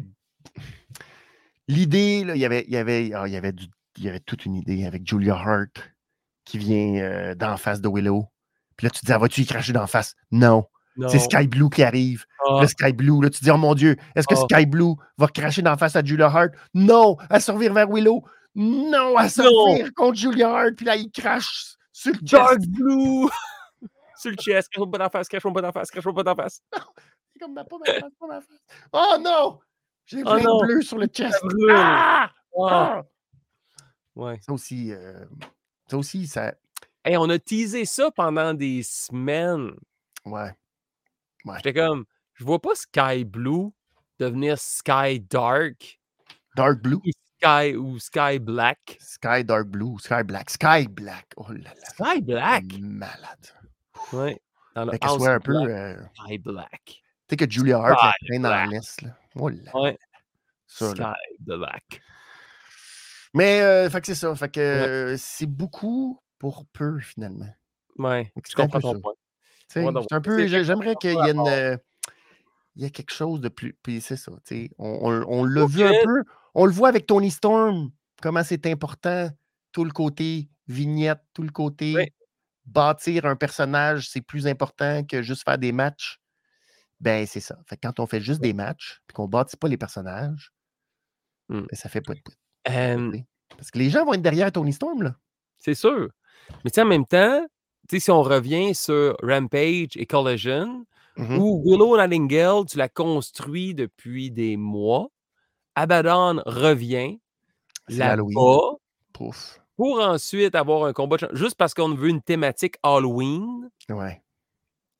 [1.66, 3.66] L'idée, il y avait, y avait, ah, y avait du,
[3.98, 5.92] y avait toute une idée avec Julia Hart
[6.44, 8.26] qui vient euh, d'en face de Willow.
[8.76, 10.14] Puis là, tu te dis, ah, vas-tu y cracher d'en face?
[10.30, 10.66] Non.
[11.08, 12.24] C'est Sky Blue qui arrive.
[12.46, 12.68] Le ah.
[12.68, 14.46] Sky Blue, là, tu te dis, oh mon Dieu, est-ce que ah.
[14.48, 16.52] Sky Blue va cracher d'en face à Julia Hart?
[16.72, 17.16] Non.
[17.28, 18.24] À servir vers Willow?
[18.54, 19.16] Non.
[19.16, 20.74] À servir contre Julia Hart.
[20.76, 23.28] Puis là, il crache sur le Dark Blue.
[24.16, 24.68] sur le chest.
[24.70, 26.62] Crache-moi pas d'en face, crache-moi pas d'en face, crache-moi pas d'en face.
[26.72, 28.60] C'est comme pas ma face, pas ma face.
[28.92, 29.58] Oh non!
[30.06, 31.42] J'ai oh, plein de bleu sur le chest.
[31.70, 32.30] Ah!
[32.60, 33.02] ah!
[34.14, 34.38] Ouais.
[34.40, 35.24] Ça aussi, euh,
[35.88, 36.54] ça aussi, ça.
[37.04, 39.72] Hey, on a teasé ça pendant des semaines.
[40.24, 40.54] Ouais.
[41.44, 41.56] Ouais.
[41.56, 42.04] J'étais comme,
[42.34, 43.72] je vois pas Sky Blue
[44.18, 46.00] devenir Sky Dark.
[46.56, 47.00] Dark Blue?
[47.40, 48.96] Sky ou Sky Black.
[49.00, 51.26] Sky Dark Blue, Sky Black, Sky Black.
[51.36, 51.88] Oh là là.
[51.90, 52.64] Sky Black?
[52.80, 53.48] Malade.
[54.12, 54.40] Ouais.
[54.74, 55.56] Dans le qu'elle soit un peu.
[55.56, 55.96] Euh...
[56.14, 56.82] Sky Black.
[56.84, 59.04] Tu sais que Julia Hart la traîne dans l'Est.
[59.36, 59.76] Oh là.
[59.76, 59.98] Ouais.
[60.66, 62.00] Ça, Sky Black.
[63.34, 64.34] Mais, euh, fait que c'est ça.
[64.34, 67.52] Fait que euh, c'est beaucoup pour peu, finalement.
[67.98, 68.32] Ouais.
[68.48, 69.14] Je comprends ton point.
[69.76, 70.46] Un peu.
[70.46, 71.48] J'aimerais qu'il y ait une.
[71.48, 71.76] Euh,
[72.76, 73.76] il y a quelque chose de plus.
[73.82, 74.32] Puis c'est ça.
[74.78, 76.24] On, on, l'a vu un peu.
[76.54, 79.28] On le voit avec Tony Storm, comment c'est important,
[79.72, 82.12] tout le côté vignette, tout le côté
[82.66, 86.20] bâtir un personnage, c'est plus important que juste faire des matchs.
[87.00, 87.58] Ben, c'est ça.
[87.66, 90.52] Fait quand on fait juste des matchs, puis qu'on bâtit pas les personnages,
[91.48, 91.60] mmh.
[91.60, 92.20] ben, ça fait pas de
[93.56, 95.16] Parce que les gens vont être derrière Tony Storm, là.
[95.58, 96.10] C'est sûr.
[96.64, 97.44] Mais en même temps,
[97.90, 104.30] si on revient sur Rampage et Collision, mmh où Willow Nightingale, tu l'as construit depuis
[104.30, 105.08] des mois,
[105.74, 107.18] Abaddon revient,
[107.88, 108.16] là
[109.12, 109.60] Pouf.
[109.76, 113.70] pour ensuite avoir un combat, juste parce qu'on veut une thématique Halloween.
[113.88, 114.20] Ouais.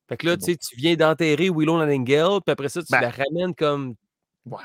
[0.07, 3.01] Fait que là, tu sais, tu viens d'enterrer Willow Nightingale, puis après ça, tu ben
[3.01, 3.95] la ramènes comme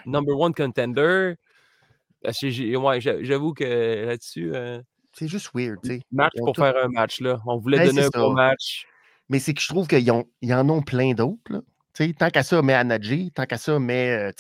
[0.07, 1.35] number one contender.
[2.23, 4.55] Ouais, j'avoue que là-dessus.
[4.55, 6.03] Euh, c'est juste weird, tu sais.
[6.13, 7.41] Match pour faire un match, là.
[7.47, 8.87] On voulait donner un bon match.
[9.29, 11.63] Mais c'est que je trouve qu'ils en ont plein d'autres,
[12.19, 14.31] tant qu'à ça, mets Anadji, tant qu'à ça, mets.
[14.31, 14.33] Euh,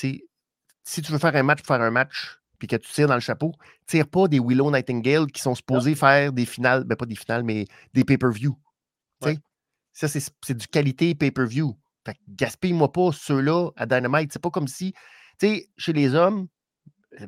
[0.82, 3.14] si tu veux faire un match pour faire un match, puis que tu tires dans
[3.14, 3.52] le chapeau,
[3.86, 7.42] tire pas des Willow Nightingale qui sont supposés faire des finales, ben pas des finales,
[7.42, 8.56] mais des pay-per-view.
[9.92, 11.76] Ça, c'est du qualité pay-per-view.
[12.06, 14.32] Fait gaspille-moi pas ceux-là à Dynamite.
[14.32, 14.92] C'est pas comme si,
[15.38, 16.46] tu sais, chez les hommes,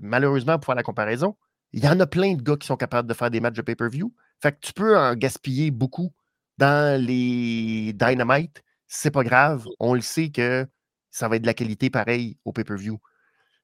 [0.00, 1.37] malheureusement, pour faire la comparaison,
[1.72, 3.62] il y en a plein de gars qui sont capables de faire des matchs de
[3.62, 4.12] pay-per-view.
[4.40, 6.12] Fait que tu peux en gaspiller beaucoup
[6.58, 8.62] dans les Dynamite.
[8.88, 9.66] C'est pas grave.
[9.80, 10.66] On le sait que
[11.11, 12.98] ça va être de la qualité pareille au pay-per-view.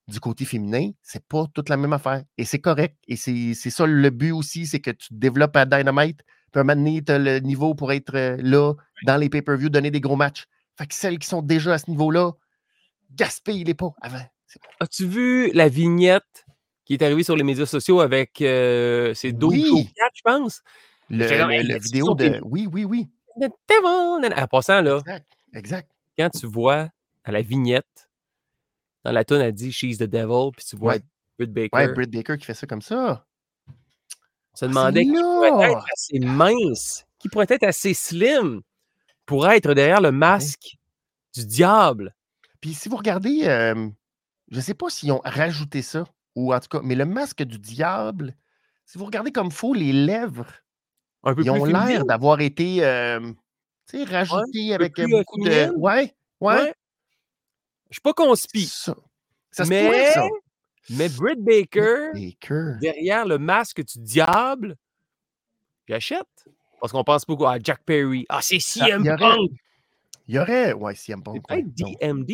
[0.06, 2.24] Du côté féminin, c'est pas toute la même affaire.
[2.38, 2.96] Et c'est correct.
[3.08, 6.22] Et c'est ça le but aussi, c'est que tu développes à Dynamite.
[6.50, 8.72] Puis donné, tu as le niveau pour être euh, là,
[9.04, 10.46] dans les pay-per-view, donner des gros matchs.
[10.78, 12.32] Fait que celles qui sont déjà à ce niveau-là,
[13.12, 14.24] gaspille-les pas avant.
[14.80, 16.46] As-tu vu la vignette
[16.88, 19.90] qui est arrivée sur les médias sociaux avec euh, ces 12 oui.
[20.14, 20.62] je pense?
[21.11, 22.40] Le, vidéo de.
[22.42, 23.09] Oui, oui, oui.
[23.37, 24.96] En passant, là.
[24.96, 25.27] Exact.
[25.53, 25.90] exact.
[26.18, 26.88] Quand tu vois
[27.24, 28.11] à la vignette,
[29.05, 30.96] dans la tune, elle dit She's the devil, puis tu vois
[31.38, 31.77] Britt Baker.
[31.77, 33.27] Ouais, Britt Baker qui fait ça comme ça.
[34.55, 38.62] On se demandait qui pourrait être assez mince, qui pourrait être assez slim
[39.27, 40.79] pour être derrière le masque
[41.35, 42.14] du diable.
[42.62, 46.05] Puis si vous regardez, je ne sais pas s'ils ont rajouté ça,
[46.38, 48.37] ou en tout cas, mais le masque du diable,
[48.87, 50.46] si vous regardez comme faux, les lèvres,
[51.37, 52.81] ils ont l'air d'avoir été
[53.92, 55.77] rajoutés avec beaucoup de.
[55.77, 56.72] Ouais, ouais.
[57.90, 58.66] Je suis pas conspi.
[58.66, 58.94] Ça,
[59.51, 60.29] ça se mais, pourrait, ça.
[60.90, 62.12] mais Britt Baker,
[62.81, 64.77] derrière le masque du diable,
[65.88, 66.27] j'achète.
[66.81, 68.27] Parce qu'on pense beaucoup à Jack Perry.
[68.29, 69.51] Ah, c'est CM Punk.
[70.29, 71.42] Il y aurait, ouais, CM Punk.
[71.48, 72.33] C'est DMD.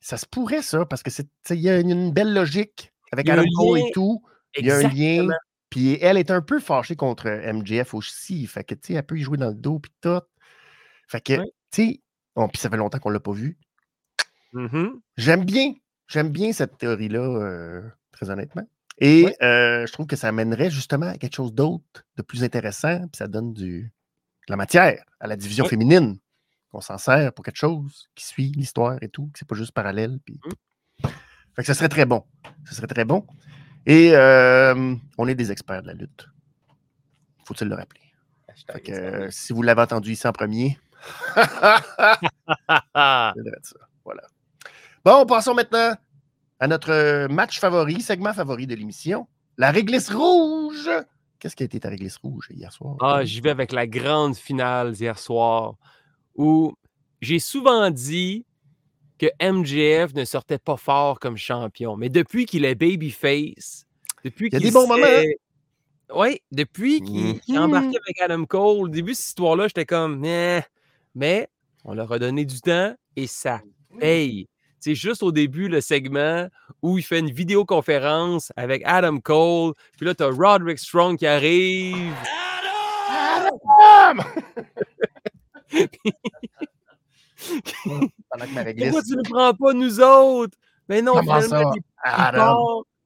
[0.00, 3.44] Ça se pourrait, ça, parce que c'est il y a une belle logique avec Adam
[3.56, 4.22] Cole et tout.
[4.56, 5.28] Il y a un lien.
[5.70, 8.46] Puis elle est un peu fâchée contre MJF aussi.
[8.46, 10.20] Fait que, tu sais, elle peut y jouer dans le dos, puis tout.
[11.06, 12.00] Fait que, tu sais,
[12.34, 13.56] bon, puis ça fait longtemps qu'on ne l'a pas vu.
[14.52, 15.00] Mm-hmm.
[15.16, 15.74] J'aime bien,
[16.08, 18.66] j'aime bien cette théorie-là, euh, très honnêtement.
[18.98, 22.98] Et euh, je trouve que ça amènerait justement à quelque chose d'autre, de plus intéressant,
[22.98, 23.82] puis ça donne du,
[24.48, 26.18] de la matière à la division féminine.
[26.72, 29.72] On s'en sert pour quelque chose qui suit l'histoire et tout, que c'est pas juste
[29.72, 30.18] parallèle.
[30.24, 30.40] Puis...
[30.44, 30.50] Mmh.
[31.54, 32.24] Fait que ça serait très bon.
[32.64, 33.26] Ce serait très bon.
[33.86, 36.28] Et euh, on est des experts de la lutte.
[37.44, 38.00] Faut-il le rappeler?
[38.72, 40.78] Fait que, si vous l'avez entendu ici en premier.
[44.04, 44.22] voilà.
[45.04, 45.94] Bon, passons maintenant
[46.58, 50.90] à notre match favori, segment favori de l'émission, la réglisse rouge.
[51.38, 52.96] Qu'est-ce qui a été ta réglisse rouge hier soir?
[53.00, 55.76] Ah, j'y vais avec la grande finale hier soir
[56.34, 56.74] où
[57.22, 58.44] j'ai souvent dit
[59.20, 61.94] que MJF ne sortait pas fort comme champion.
[61.96, 63.84] Mais depuis qu'il est babyface,
[64.24, 64.60] depuis qu'il.
[64.60, 65.06] Il y a des bons moments.
[66.16, 68.00] Oui, depuis qu'il a embarqué mm-hmm.
[68.04, 70.60] avec Adam Cole, au début de cette histoire-là, j'étais comme, eh.
[71.14, 71.48] mais
[71.84, 73.60] on leur a donné du temps et ça
[74.00, 74.48] paye.
[74.80, 76.48] C'est juste au début, le segment
[76.82, 79.74] où il fait une vidéoconférence avec Adam Cole.
[79.98, 82.14] Puis là, tu as Roderick Strong qui arrive.
[83.86, 84.22] Adam!
[88.30, 90.56] Pourquoi tu ne prends pas nous autres?
[90.88, 91.72] Mais non, finalement,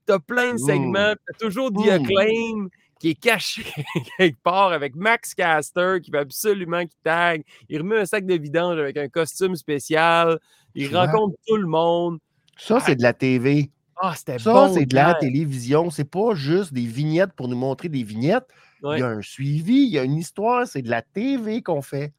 [0.07, 2.69] tu as plein de segments, tu as toujours The Acclaim
[2.99, 3.65] qui est caché
[4.19, 7.45] quelque part avec Max Caster qui veut absolument qu'il tag.
[7.69, 10.39] Il remet un sac de vidange avec un costume spécial.
[10.75, 12.19] Il rencontre tout le monde.
[12.57, 13.71] Ça, c'est de la TV.
[14.01, 15.91] Ah, c'était Ça, c'est de la télévision.
[15.91, 18.49] C'est pas juste des vignettes pour nous montrer des vignettes.
[18.83, 20.67] Il y a un suivi, il y a une histoire.
[20.67, 22.13] C'est de la TV qu'on fait.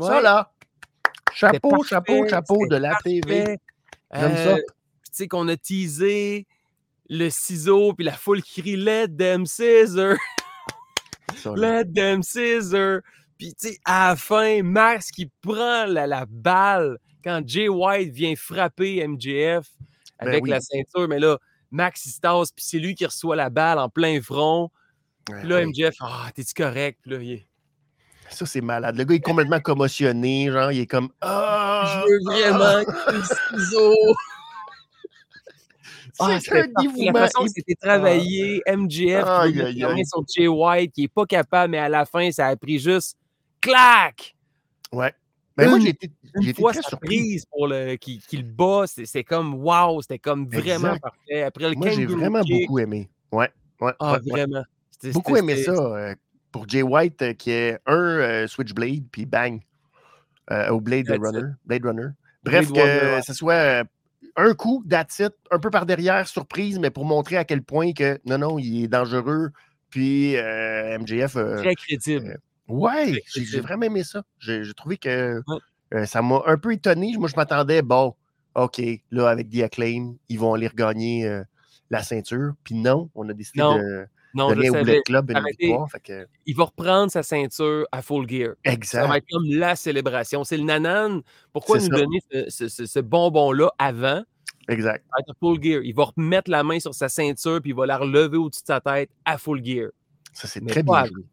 [0.00, 0.52] Ça, là,
[1.34, 3.58] chapeau, chapeau, chapeau de la TV.
[4.12, 4.54] J'aime ça.
[4.54, 6.46] Euh, tu sais, qu'on a teasé
[7.08, 10.16] le ciseau, puis la foule qui crie Let them scissor.
[11.56, 13.00] Let them scissor.
[13.36, 18.34] Puis, tu sais, à la fin, Max qui prend la, balle quand Jay White vient
[18.36, 19.66] frapper MJF
[20.20, 21.08] ben avec la ceinture.
[21.08, 21.38] Mais là,
[21.70, 24.70] Max, il se tasse, puis c'est lui qui reçoit la balle en plein front.
[25.24, 26.98] Puis là, MJF, ah, t'es-tu correct?
[27.02, 27.46] Puis là, il
[28.30, 28.96] Ça, c'est malade.
[28.96, 30.50] Le gars est complètement commotionné.
[30.50, 32.02] Genre, il est comme Ah!
[32.04, 32.84] Je veux vraiment
[33.58, 34.14] ciseaux.
[36.18, 36.38] Ah,
[36.96, 41.72] la façon que c'était travaillé, MJF, qui a sur Jay White, qui n'est pas capable,
[41.72, 43.16] mais à la fin, ça a pris juste
[43.60, 44.34] clac!
[44.92, 45.14] Ouais.
[45.56, 49.54] Ben moi, j'ai été, une fois très surprise pour le qui, le bat, c'est comme
[49.54, 51.42] wow, c'était comme vraiment parfait.
[51.42, 53.10] Après le Moi, j'ai vraiment beaucoup aimé.
[53.30, 53.92] Ouais, ouais.
[53.98, 54.62] Ah, vraiment.
[55.12, 56.14] Beaucoup aimé ça euh,
[56.52, 59.60] pour Jay White, euh, qui est un euh, Switchblade, puis bang,
[60.70, 61.52] au Blade Runner.
[61.64, 62.08] Blade Runner.
[62.42, 63.84] Bref, que ce soit
[64.36, 68.18] un coup, that's un peu par derrière, surprise, mais pour montrer à quel point que
[68.24, 69.50] non, non, il est dangereux.
[69.90, 71.32] Puis MJF.
[71.34, 72.38] Très crédible.
[72.68, 74.22] Ouais, j'ai vraiment aimé ça.
[74.38, 75.42] J'ai trouvé que
[75.94, 77.16] euh, ça m'a un peu étonné.
[77.18, 78.14] Moi, je m'attendais, bon,
[78.54, 81.42] OK, là, avec The Acclaim, ils vont aller regagner euh,
[81.90, 82.52] la ceinture.
[82.64, 85.88] Puis non, on a décidé de, non, donner au Bullet Club une victoire.
[86.46, 88.54] Il va reprendre sa ceinture à Full Gear.
[88.64, 89.02] Exact.
[89.02, 90.44] Ça va être comme la célébration.
[90.44, 91.22] C'est le nanan.
[91.52, 94.22] Pourquoi nous donner ce, bonbon-là avant?
[94.68, 95.04] Exact.
[95.12, 95.82] À Full Gear.
[95.82, 98.66] Il va remettre la main sur sa ceinture puis il va la relever au-dessus de
[98.66, 99.88] sa tête à Full Gear.
[100.32, 101.24] Ça, c'est très bien joué.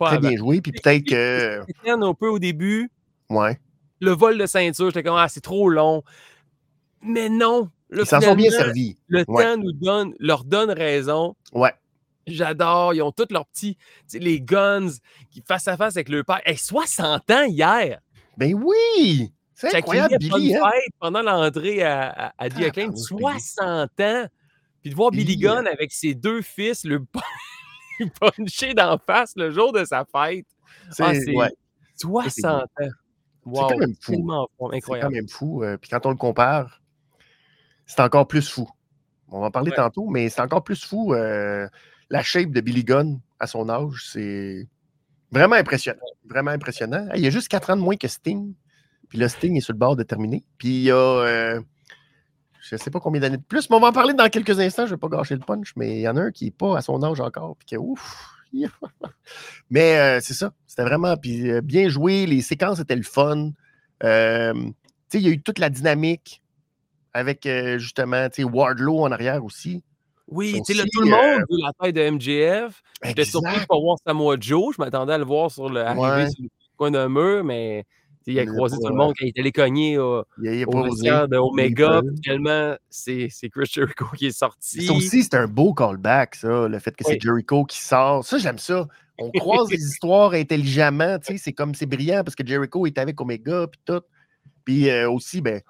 [0.00, 0.60] Très bien joué.
[0.60, 1.60] Puis peut-être que.
[1.86, 2.90] un peu au début.
[3.28, 3.58] Ouais.
[4.00, 6.02] Le vol de ceinture, j'étais comme, ah, c'est trop long.
[7.02, 7.70] Mais non.
[7.90, 8.96] Ils s'en sont bien servis.
[9.08, 11.34] Le temps nous donne, leur donne raison.
[11.52, 11.72] Ouais.
[12.32, 12.94] J'adore.
[12.94, 13.76] Ils ont tous leurs petits,
[14.12, 14.88] les guns
[15.30, 16.40] qui face à face avec le père.
[16.44, 18.00] Hey, 60 ans hier.
[18.36, 19.32] Ben oui!
[19.54, 20.54] C'est incroyable, Billy.
[20.54, 20.70] Hein?
[21.00, 24.26] pendant l'entrée à, à, 60 ans.
[24.80, 27.04] Puis de voir Billy, Gunn avec ses deux fils, le
[28.20, 30.46] punché d'en face le jour de sa fête.
[31.00, 31.34] Ah, c'est
[31.96, 32.64] 60 ans.
[32.76, 32.90] c'est
[33.44, 34.30] quand même fou.
[34.72, 35.64] C'est quand même fou.
[35.64, 36.80] Euh, puis quand on le compare,
[37.86, 38.68] c'est encore plus fou.
[39.30, 41.14] On va en parler tantôt, mais c'est encore plus fou.
[41.14, 41.66] Euh,
[42.10, 44.66] la shape de Billy Gunn à son âge, c'est
[45.30, 46.00] vraiment impressionnant.
[46.24, 47.08] Vraiment impressionnant.
[47.14, 48.54] il y a juste 4 ans de moins que Sting.
[49.08, 50.44] Puis le Sting est sur le bord de terminer.
[50.58, 51.60] Puis il y a euh,
[52.60, 54.58] je ne sais pas combien d'années de plus, mais on va en parler dans quelques
[54.60, 54.84] instants.
[54.84, 56.50] Je ne vais pas gâcher le punch, mais il y en a un qui n'est
[56.50, 57.56] pas à son âge encore.
[57.56, 58.34] Puis que, ouf!
[59.70, 60.52] mais euh, c'est ça.
[60.66, 62.26] C'était vraiment puis, euh, bien joué.
[62.26, 63.52] Les séquences étaient le fun.
[64.02, 66.42] Il y a eu toute la dynamique
[67.14, 69.82] avec justement Wardlow en arrière aussi.
[70.30, 72.82] Oui, tu sais, tout le monde vu la taille de MJF.
[73.02, 74.74] J'étais surpris de pas voir Samoa Joe.
[74.76, 77.84] Je m'attendais à le voir sur le, arriver sur le coin d'un mur, mais
[78.26, 82.02] il a croisé tout le monde quand il est allé cogner au, de Omega.
[82.22, 84.84] Finalement, c'est Chris Jericho qui est sorti.
[84.84, 88.24] Ça aussi, c'est un beau callback, ça, le fait que c'est Jericho qui sort.
[88.24, 88.86] Ça, j'aime ça.
[89.20, 91.18] On croise les histoires intelligemment.
[91.22, 94.02] C'est comme c'est brillant parce que Jericho est avec Omega puis tout.
[94.64, 95.60] Puis euh, aussi, ben,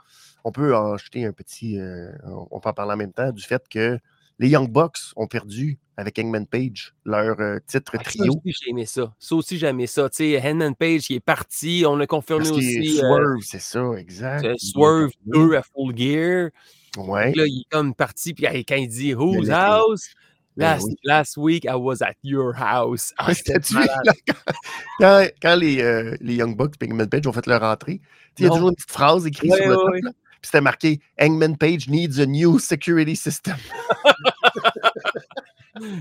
[0.44, 1.78] on peut en jeter un petit.
[1.78, 2.10] Euh,
[2.50, 3.98] on peut en parler en même temps du fait que
[4.38, 8.24] les Young Bucks ont perdu avec Hangman Page leur euh, titre ah, trio.
[8.24, 9.12] Ça aussi, j'ai aimé ça.
[9.18, 10.08] Ça aussi, j'ai aimé ça.
[10.08, 12.98] Tu sais, Hangman Page qui est parti, on l'a confirmé aussi.
[12.98, 14.46] Euh, Swerve, c'est ça, exact.
[14.58, 16.50] Swerve 2 à Full Gear.
[16.96, 17.32] Ouais.
[17.34, 20.08] Là, il est comme parti, puis quand il dit Whose house?
[20.56, 23.12] Ben last, week, I was at your house.
[23.16, 23.30] Ah,
[24.98, 28.00] quand, quand les, euh, les, Young Bucks et Hangman Page ont fait leur entrée,
[28.38, 30.14] il y a toujours une petite phrase écrite sur le top.
[30.42, 33.56] C'était marqué Hangman Page needs a new security system.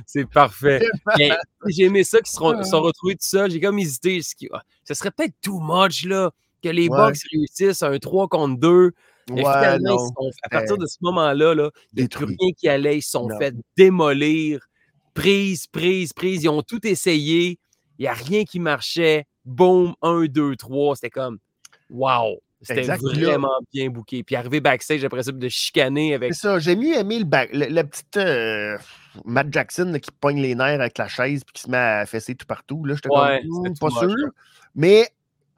[0.06, 0.82] C'est parfait.
[1.68, 3.52] J'ai aimé ça qu'ils se sont retrouvés tout seuls.
[3.52, 4.22] J'ai comme hésité.
[4.52, 6.32] Ah, ce serait peut-être too much là,
[6.64, 8.92] que les Bucks réussissent un 3 contre 2.
[9.30, 10.10] Mais finalement,
[10.44, 12.98] à partir de ce moment-là, là, il n'y a plus rien qui allait.
[12.98, 14.68] Ils se sont fait démolir.
[15.14, 16.44] Prise, prise, prise.
[16.44, 17.60] Ils ont tout essayé.
[18.00, 19.26] Il n'y a rien qui marchait.
[19.46, 20.96] Boom, 1, 2, 3.
[20.96, 21.40] C'était comme
[21.90, 22.42] Wow!
[22.62, 24.24] C'était vraiment bien booké.
[24.24, 26.34] Puis arriver backstage après ça, de chicaner avec.
[26.34, 28.78] C'est ça, j'ai mieux aimé le, back, le, petit euh,
[29.26, 32.36] Matt Jackson qui pogne les nerfs avec la chaise puis qui se met à fesser
[32.36, 32.84] tout partout.
[32.86, 34.16] Là, j'étais ouais, hmm, pas sûr.
[34.76, 35.08] Mais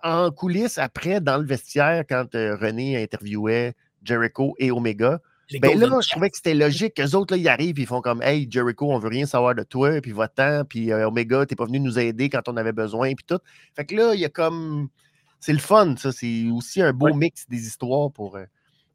[0.04, 5.20] en coulisses, après, dans le vestiaire, quand euh, René interviewait Jericho et Omega,
[5.62, 8.22] ben là, je trouvais que c'était logique qu'eux autres, là, ils arrivent, ils font comme
[8.22, 11.66] Hey, Jericho, on veut rien savoir de toi, puis va-t'en, puis euh, Omega, t'es pas
[11.66, 13.40] venu nous aider quand on avait besoin, puis tout.
[13.76, 14.90] Fait que là, il y a comme
[15.40, 16.12] c'est le fun, ça.
[16.12, 18.46] C'est aussi un beau mix des histoires pour, euh,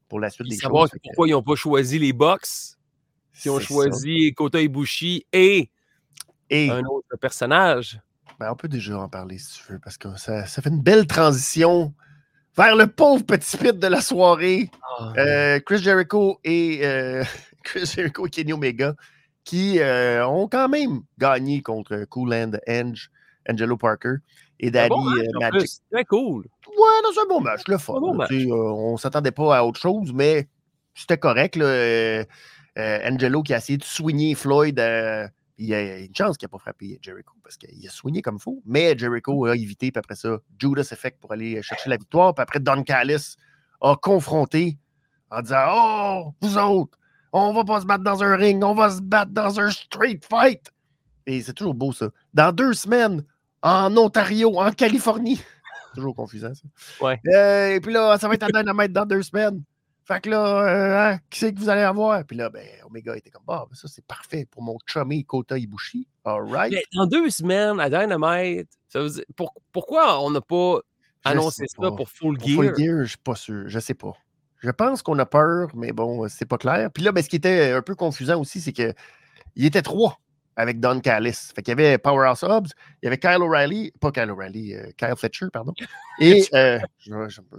[0.09, 0.99] pour la suite des savoir choses.
[1.03, 2.79] Pourquoi ils n'ont pas choisi les box
[3.41, 5.71] qui ont choisi Kota Ibushi et,
[6.51, 8.01] et un autre personnage.
[8.39, 10.83] Ben, on peut déjà en parler si tu veux, parce que ça, ça fait une
[10.83, 11.95] belle transition
[12.57, 14.71] vers le pauvre petit pit de la soirée.
[14.99, 15.13] Ah.
[15.19, 17.25] Euh, Chris Jericho et euh,
[17.65, 18.95] Chris Jericho et Kenny Omega
[19.45, 22.53] qui euh, ont quand même gagné contre Cool and
[23.49, 24.17] Angelo Parker
[24.61, 24.95] et Daddy
[25.41, 25.71] Magic.
[25.91, 26.47] Très cool.
[26.69, 27.95] Ouais, c'est un bon match, le fun.
[28.01, 30.49] on ne s'attendait pas à autre chose, mais
[30.95, 31.57] c'était correct.
[32.77, 34.81] Angelo qui a essayé de soigner Floyd
[35.59, 38.37] il y a une chance qu'il n'a pas frappé Jericho parce qu'il a soigné comme
[38.37, 38.61] il faut.
[38.65, 42.35] Mais Jericho a évité, puis après ça, Judas Effect pour aller chercher la victoire.
[42.35, 43.37] Puis après, Don Callis
[43.81, 44.79] a confronté
[45.31, 46.99] en disant Oh, vous autres,
[47.33, 50.21] on va pas se battre dans un ring, on va se battre dans un street
[50.29, 50.73] fight.
[51.27, 52.09] Et c'est toujours beau, ça.
[52.35, 53.25] Dans deux semaines,
[53.65, 55.41] en Ontario, en Californie.
[55.95, 57.05] toujours confusant, ça.
[57.05, 57.19] Ouais.
[57.29, 59.63] Euh, et puis là, ça va être à Dynamite dans deux semaines.
[60.07, 62.23] Fait que là, euh, hein, qui c'est que vous allez avoir?
[62.27, 66.07] Puis là, ben, Omega était comme, bah, ça, c'est parfait pour mon chummy Kota Ibushi.
[66.27, 66.73] All right.
[66.75, 69.25] Mais dans deux semaines, à Dynamite, ça veut dire,
[69.73, 70.81] pourquoi on n'a pas
[71.25, 72.57] annoncé ça pour Full Gear?
[72.57, 73.65] Full Gear, je suis pas sûr.
[73.67, 74.13] Je sais pas.
[74.59, 76.91] Je pense qu'on a peur, mais bon, c'est pas clair.
[76.93, 78.95] Puis là, ben, ce qui était un peu confusant aussi, c'est qu'il
[79.57, 80.19] était trois
[80.57, 81.51] avec Don Callis.
[81.55, 82.69] Fait qu'il y avait Powerhouse Hobbs,
[83.03, 85.73] il y avait Kyle O'Reilly, pas Kyle O'Reilly, euh, Kyle Fletcher, pardon.
[86.21, 86.79] Et euh,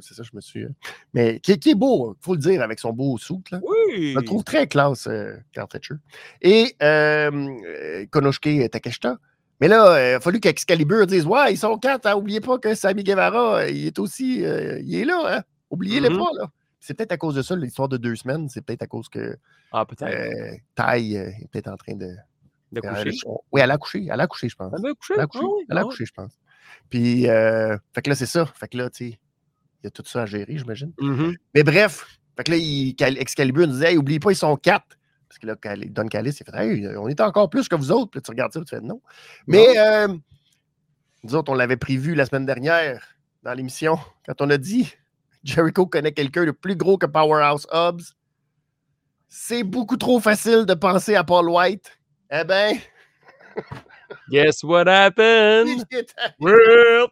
[0.01, 0.63] c'est ça, je me suis.
[0.63, 0.69] Euh,
[1.13, 3.51] mais qui, est beau, il faut le dire, avec son beau soute.
[3.51, 3.59] Là.
[3.61, 4.13] Oui.
[4.13, 5.09] Je le trouve très classe,
[5.53, 5.95] Kyle Fletcher.
[6.41, 6.75] Et
[8.09, 9.17] Konosuke Takeshita.
[9.61, 12.75] Mais là, il a fallu qu'Excalibur dise Ouais, ils sont quatre, hein, oubliez pas que
[12.75, 14.39] Sami Guevara, il est aussi.
[14.39, 15.43] il est là, hein.
[15.69, 16.17] Oubliez-le mm-hmm.
[16.17, 16.51] pas, là.
[16.81, 18.47] C'est peut-être à cause de ça, l'histoire de deux semaines.
[18.47, 19.37] C'est peut-être à cause que.
[19.71, 20.59] Ah, peut-être.
[20.75, 22.15] Tai est peut-être en train de
[22.81, 23.11] coucher?
[23.51, 24.07] oui, elle a couché.
[24.09, 24.73] Elle a couché, je pense.
[24.77, 25.13] Elle a couché?
[25.15, 26.39] Elle a couché, ah elle a ah couché je pense.
[26.89, 28.45] Puis, euh, fait que là, c'est ça.
[28.45, 29.19] Fait que là, tu sais,
[29.81, 30.91] il y a tout ça à gérer, j'imagine.
[30.99, 31.35] Mm-hmm.
[31.55, 34.97] Mais bref, fait que là, il, Excalibur nous disait, hey, oublie pas, ils sont quatre.
[35.27, 35.55] Parce que là,
[35.89, 38.11] Don Callis, il fait, hey, on est encore plus que vous autres.
[38.11, 39.01] Puis là, tu regardes ça, tu fais non.
[39.47, 40.07] Mais, euh,
[41.23, 44.93] nous autres, on l'avait prévu la semaine dernière dans l'émission, quand on a dit
[45.45, 48.15] Jericho connaît quelqu'un de plus gros que Powerhouse Hobbs.
[49.29, 51.99] C'est beaucoup trop facile de penser à Paul White
[52.31, 52.81] eh ben.
[54.29, 55.85] Guess what happened?
[56.39, 57.07] well,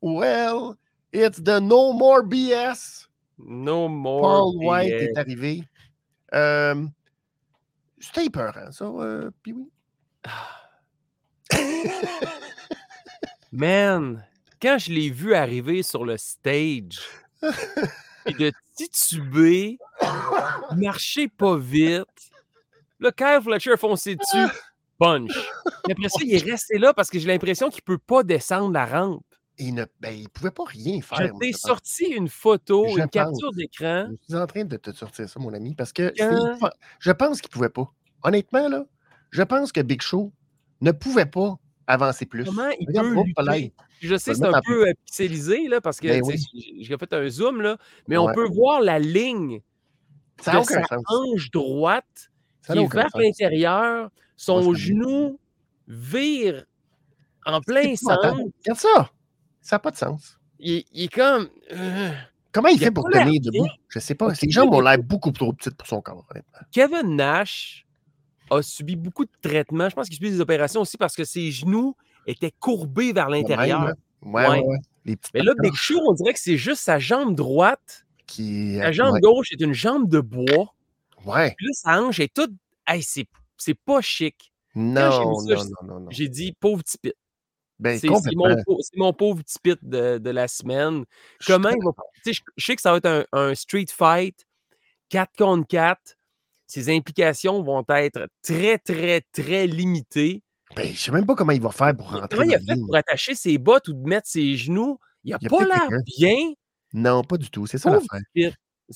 [0.00, 0.76] well,
[1.12, 3.06] it's the no more BS.
[3.38, 4.22] No more.
[4.22, 5.64] Paul White est arrivé.
[6.32, 6.86] Euh,
[8.04, 9.70] C'était peur, hein, ça, euh, puis oui.
[13.52, 14.24] Man,
[14.60, 17.00] quand je l'ai vu arriver sur le stage,
[18.26, 19.78] et de tituber,
[20.76, 22.30] marcher pas vite,
[22.98, 24.52] le Kyle Fletcher a foncé dessus.
[24.98, 25.30] Punch.
[25.88, 28.22] Et après ça, il est resté là parce que j'ai l'impression qu'il ne peut pas
[28.22, 29.24] descendre la rampe.
[29.58, 31.18] Il ne ben, il pouvait pas rien faire.
[31.18, 34.08] Je t'ai sorti une photo, une capture d'écran.
[34.22, 37.48] Je suis en train de te sortir ça, mon ami, parce que je pense qu'il
[37.48, 37.92] ne pouvait pas.
[38.24, 38.84] Honnêtement, là,
[39.30, 40.32] je pense que Big Show
[40.80, 42.44] ne pouvait pas avancer plus.
[42.44, 46.36] Comment il peut Je sais, c'est un peu pixelisé, là, parce que ben
[46.80, 47.78] j'ai fait un zoom, là,
[48.08, 49.60] mais on peut voir la ligne
[50.40, 52.30] ça de sa hanche droite
[52.66, 55.38] qui est vers l'intérieur, son genou
[55.86, 56.64] vire
[57.46, 58.32] en plein centre.
[58.32, 59.10] Regarde ça!
[59.60, 60.38] Ça n'a pas de sens.
[60.58, 61.48] Il, est comme.
[61.72, 62.10] Euh,
[62.52, 63.66] Comment il, fait pour tenir debout?
[63.88, 64.34] Je ne sais pas.
[64.34, 66.26] Ses jambes ont l'air beaucoup trop petites pour son corps.
[66.70, 67.86] Kevin Nash
[68.50, 69.88] a subi beaucoup de traitements.
[69.88, 71.96] Je pense qu'il subit des opérations aussi parce que ses genoux
[72.26, 73.80] étaient courbés vers l'intérieur.
[73.80, 73.94] Hein?
[74.22, 74.60] Ouais, ouais.
[74.60, 75.16] ouais.
[75.34, 78.06] Mais là, Big Show, on dirait que c'est juste sa jambe droite.
[78.26, 78.76] Qui...
[78.78, 80.73] Sa jambe gauche est une jambe de bois.
[81.24, 81.54] Ouais.
[81.56, 82.52] Puis là, hanche est toute.
[82.86, 84.52] Hey, c'est pas chic.
[84.74, 87.14] Non, non, non, non, J'ai dit pauvre petit pit.
[87.78, 88.20] Ben, c'est mon,
[88.96, 91.04] mon, pauvre petit pit de, de la semaine.
[91.46, 91.90] Comment il va.
[92.24, 94.46] Je, je sais que ça va être un, un, street fight
[95.10, 96.16] 4 contre 4.
[96.66, 100.42] Ses implications vont être très, très, très limitées.
[100.76, 102.28] Ben, je ne sais même pas comment il va faire pour rentrer.
[102.36, 104.98] Comment il a fait pour attacher ses bottes ou de mettre ses genoux?
[105.22, 106.52] Il n'a pas l'air bien.
[106.92, 107.66] Non, pas du tout.
[107.66, 108.20] C'est ça l'affaire.
[108.34, 108.52] Mais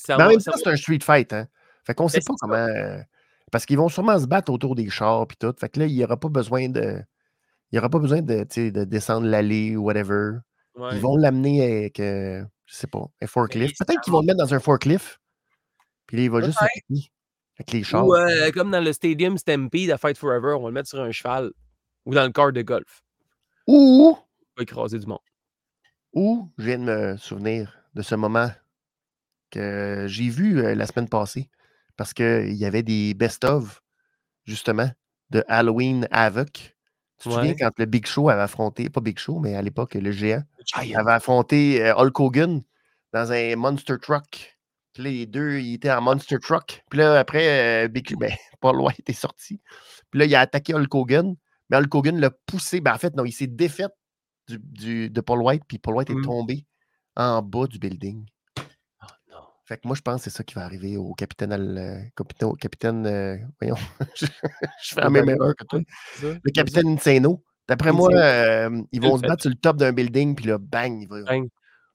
[0.09, 1.31] en même temps, c'est un street fight.
[1.33, 1.47] Hein?
[1.89, 3.03] Fait qu'on ne sait pas comment.
[3.51, 5.51] Parce qu'ils vont sûrement se battre autour des chars et tout.
[5.59, 7.01] Fait que là, il n'y aura pas besoin de.
[7.71, 10.37] Il n'y aura pas besoin de, de descendre l'allée ou whatever.
[10.91, 13.75] Ils vont l'amener avec, euh, je sais pas, un forklift.
[13.79, 15.19] Peut-être qu'ils vont le mettre dans un forklift.
[16.05, 18.05] Puis là, il va juste avec les chars.
[18.05, 21.01] Ou euh, comme dans le Stadium Stampede à Fight Forever, on va le mettre sur
[21.01, 21.51] un cheval.
[22.05, 23.01] Ou dans le car de golf.
[23.65, 24.15] Ou.
[24.55, 25.17] va écraser du monde.
[26.13, 28.51] Ou, je viens de me souvenir de ce moment
[29.49, 31.49] que j'ai vu euh, la semaine passée
[31.99, 33.83] parce qu'il y avait des best-of,
[34.45, 34.89] justement,
[35.31, 36.53] de Halloween Havoc.
[37.17, 39.95] Tu te souviens quand le Big Show avait affronté, pas Big Show, mais à l'époque,
[39.95, 40.41] le géant,
[40.75, 42.63] avait affronté euh, Hulk Hogan
[43.11, 44.57] dans un Monster Truck.
[44.93, 46.85] Puis là, les deux, ils étaient en Monster Truck.
[46.89, 48.31] Puis là, après, euh, ben,
[48.61, 49.59] Paul White est sorti.
[50.09, 51.35] Puis là, il a attaqué Hulk Hogan.
[51.69, 52.79] Mais Hulk Hogan l'a poussé.
[52.79, 53.87] Ben, en fait, non, il s'est défait
[54.47, 55.63] du, de Paul White.
[55.67, 56.23] Puis Paul White est mmh.
[56.23, 56.65] tombé
[57.17, 58.25] en bas du building.
[59.69, 61.53] Fait que moi, je pense que c'est ça qui va arriver au capitaine.
[61.53, 63.75] Euh, capitaine, euh, voyons,
[64.15, 64.25] je,
[64.81, 65.79] fais la même erreur que toi.
[66.23, 67.43] Le capitaine Insano.
[67.67, 70.99] D'après moi, euh, ils vont se battre sur le top d'un building, puis là, bang,
[70.99, 71.19] il va.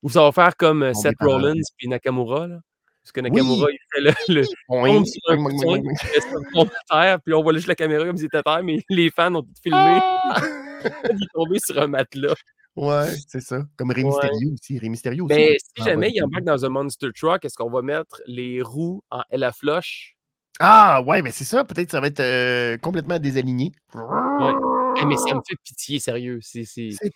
[0.05, 2.47] Ou ça va faire comme Seth Rollins puis Nakamura.
[2.47, 2.61] Là.
[3.03, 7.43] Parce que Nakamura, il fait le, le tombe sur un il fait terre, puis on
[7.43, 9.99] voit juste la caméra comme s'il était terre, mais les fans ont tout filmé.
[10.01, 10.41] Ah!
[11.11, 12.37] il est tombé sur un matelas.
[12.77, 13.65] Ouais, c'est ça.
[13.77, 14.79] Comme Rey Mysterio aussi.
[14.79, 15.35] Rey Mysterio aussi.
[15.35, 19.03] Mais si jamais il embarque dans un Monster Truck, est-ce qu'on va mettre les roues
[19.11, 20.17] en Ella Flush?
[20.61, 21.65] Ah, ouais, mais c'est ça.
[21.65, 23.73] Peut-être que ça va être euh, complètement désaligné.
[23.95, 24.53] Ouais.
[25.01, 26.39] Eh, mais ça me fait pitié, sérieux.
[26.43, 26.65] C'est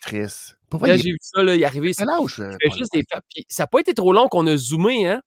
[0.01, 0.59] triste.
[0.69, 1.93] Pourquoi j'ai vu ça, là, il est arrivé.
[1.93, 3.05] Ça, euh, juste des...
[3.49, 5.23] ça n'a pas été trop long qu'on a zoomé, hein?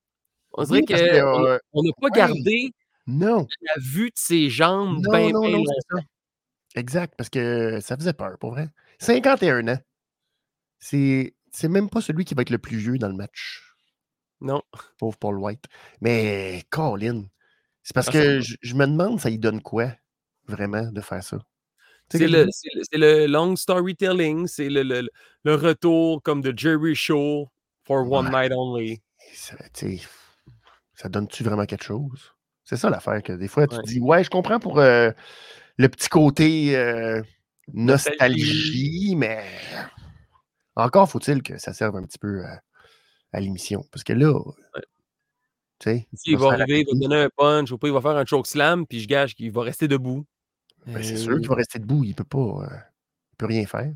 [0.53, 2.73] On dirait qu'on n'a pas gardé
[3.07, 3.47] non.
[3.61, 5.63] la vue de ses jambes bien, bien
[6.75, 8.69] Exact, parce que ça faisait peur, pour vrai.
[8.99, 9.79] 51 ans.
[10.81, 11.33] C'est
[11.69, 13.61] même pas celui qui va être le plus vieux dans le match.
[14.41, 14.61] Non.
[14.97, 15.65] Pauvre Paul White.
[16.01, 17.25] Mais Colin,
[17.83, 19.93] c'est parce ah, que je, me demande, ça lui donne quoi,
[20.47, 21.39] vraiment, de faire ça?
[22.09, 22.45] C'est le,
[22.91, 25.09] le, long storytelling, c'est le, le,
[25.45, 27.49] le, retour comme de Jerry Show
[27.85, 29.01] for one night only.
[29.33, 29.55] Ça,
[30.95, 32.33] ça donne-tu vraiment quelque chose?
[32.65, 35.11] C'est ça l'affaire, que des fois, tu te dis, ouais, je comprends pour euh,
[35.77, 37.21] le petit côté euh,
[37.73, 39.45] nostalgie, mais
[40.81, 42.43] encore faut-il que ça serve un petit peu
[43.33, 43.85] à, l'émission.
[43.91, 44.33] Parce que là,
[45.79, 46.07] tu sais.
[46.25, 48.47] Il va arriver, il va donner un punch, ou pas, il va faire un choke
[48.47, 50.25] slam, puis je gage qu'il va rester debout.
[50.85, 52.37] Ben, c'est sûr qu'il va rester debout, il peut pas.
[52.37, 52.77] Euh,
[53.33, 53.93] il peut rien faire.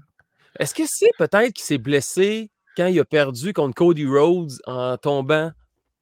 [0.59, 4.97] Est-ce que c'est peut-être qu'il s'est blessé quand il a perdu contre Cody Rhodes en
[4.97, 5.51] tombant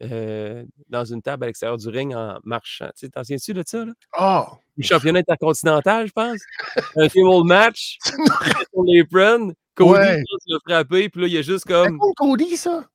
[0.04, 2.90] euh, dans une table à l'extérieur du ring en marchant?
[2.98, 3.86] Tu t'en souviens-tu de ça?
[3.86, 3.94] Là?
[4.20, 4.58] Oh!
[4.78, 6.42] Le championnat intercontinental, je pense.
[6.98, 9.54] un table match sur l'apron.
[9.76, 10.24] Cody ouais.
[10.48, 11.86] l'a frappé, puis là, il y a juste comme.
[11.86, 12.86] C'est contre Cody, ça?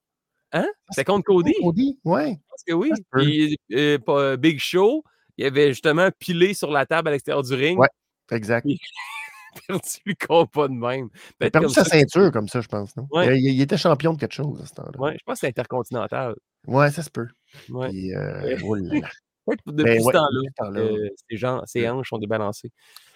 [0.53, 0.68] Hein?
[0.91, 1.55] C'est contre Cody?
[1.61, 2.39] Cody, ouais.
[2.49, 2.91] Parce que oui.
[3.12, 5.03] Puis, euh, euh, Big Show,
[5.37, 7.79] il avait justement pilé sur la table à l'extérieur du ring.
[7.79, 7.89] Ouais,
[8.31, 8.66] exact.
[9.66, 11.09] perdu le combat de même.
[11.41, 12.97] Il a perdu sa ceinture comme ça, je pense.
[12.97, 13.07] Non?
[13.33, 14.99] Il, était champion de quelque chose à ce temps-là.
[14.99, 16.35] Ouais, je pense que c'est intercontinental.
[16.66, 17.29] Ouais, ça se peut.
[17.70, 17.89] Ouais.
[17.89, 18.76] Puis, euh, oh
[19.66, 21.09] depuis ben ce temps-là, euh,
[21.66, 22.70] ses, hanches sont débalancées.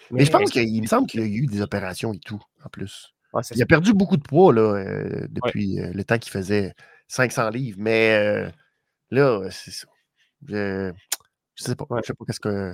[0.09, 2.41] Mais, Mais je pense qu'il me semble qu'il y a eu des opérations et tout,
[2.65, 3.12] en plus.
[3.55, 6.73] Il a perdu beaucoup de poids là, euh, depuis euh, le temps qu'il faisait
[7.07, 7.77] 500 livres.
[7.79, 8.51] Mais
[9.11, 9.87] là, c'est ça.
[10.47, 10.91] Je,
[11.55, 11.85] je sais pas.
[12.01, 12.73] Je sais pas qu'est-ce que.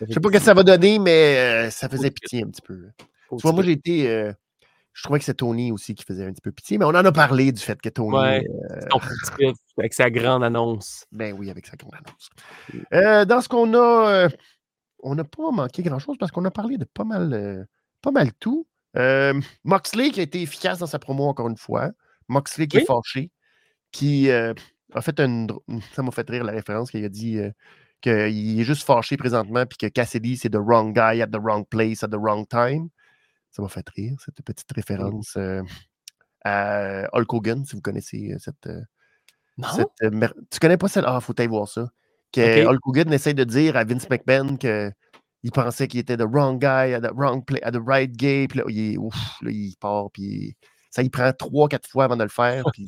[0.00, 2.88] Je sais pas ce que ça va donner, mais ça faisait pitié un petit peu.
[2.98, 4.32] Tu vois, moi, j'ai été
[4.92, 7.04] je trouvais que c'est Tony aussi qui faisait un petit peu pitié, mais on en
[7.04, 8.16] a parlé du fait que Tony.
[8.16, 9.48] Ouais, euh,
[9.78, 11.06] avec sa grande annonce.
[11.12, 12.28] Ben oui, avec sa grande annonce.
[12.92, 14.28] Euh, dans ce qu'on a, euh,
[15.02, 17.66] on n'a pas manqué grand-chose parce qu'on a parlé de pas mal,
[18.02, 18.66] pas mal tout.
[19.64, 21.90] Moxley qui a été efficace dans sa promo encore une fois.
[22.28, 23.30] Moxley qui est fâché,
[23.92, 24.54] qui a
[25.00, 25.48] fait une.
[25.92, 27.38] Ça m'a fait rire la référence qu'il a dit
[28.00, 31.64] qu'il est juste fâché présentement puis que Cassidy, c'est the wrong guy at the wrong
[31.66, 32.88] place at the wrong time.
[33.50, 35.36] Ça m'a fait rire, cette petite référence
[36.44, 38.68] à Hulk Hogan, si vous connaissez cette.
[39.58, 39.68] non?
[40.50, 41.04] tu connais pas celle?
[41.06, 41.90] Ah, faut aller voir ça.
[42.32, 44.92] Que Hulk Hogan essaie de dire à Vince McMahon que
[45.42, 48.48] il pensait qu'il était the wrong guy, at the wrong place, at the right game.
[48.48, 50.56] Puis là, il, ouf, là, il part, puis
[50.90, 52.64] ça, il prend trois, quatre fois avant de le faire.
[52.72, 52.86] Puis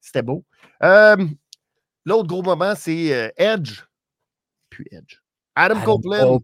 [0.00, 0.44] c'était beau.
[0.80, 3.82] L'autre gros moment, c'est Edge.
[4.70, 5.18] Puis Edge.
[5.54, 6.40] Adam, Adam Copeland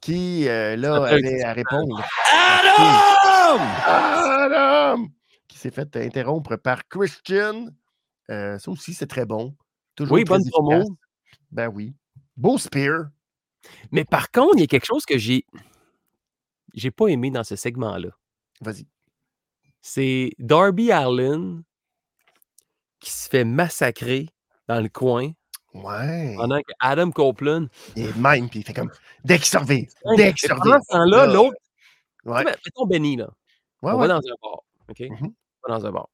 [0.00, 2.02] qui, euh, là, allait à répondre.
[2.32, 3.62] Adam!
[3.86, 5.08] Adam!
[5.46, 7.66] Qui s'est fait interrompre par Christian.
[8.30, 9.54] Euh, ça aussi, c'est très bon.
[9.94, 10.96] Toujours oui, bonne promo.
[11.50, 11.94] Ben oui.
[12.40, 13.10] Beau spear.
[13.90, 15.44] Mais par contre, il y a quelque chose que j'ai
[16.72, 18.08] j'ai pas aimé dans ce segment-là.
[18.62, 18.86] Vas-y.
[19.82, 21.62] C'est Darby Allen
[22.98, 24.28] qui se fait massacrer
[24.68, 25.32] dans le coin
[25.74, 26.34] Ouais.
[26.36, 27.66] Pendant que Adam Copeland.
[27.94, 28.90] Il est même, puis il fait comme.
[29.22, 29.86] Dès qu'il sort Dès
[30.32, 31.56] qu'il sort Pendant ce temps-là, l'autre.
[32.24, 32.44] Ouais.
[32.44, 33.28] Mettons Benny, là.
[33.82, 34.62] Ouais, on va dans un bar.
[34.88, 34.98] OK?
[34.98, 35.32] Mm-hmm.
[35.68, 36.08] On va dans un bar.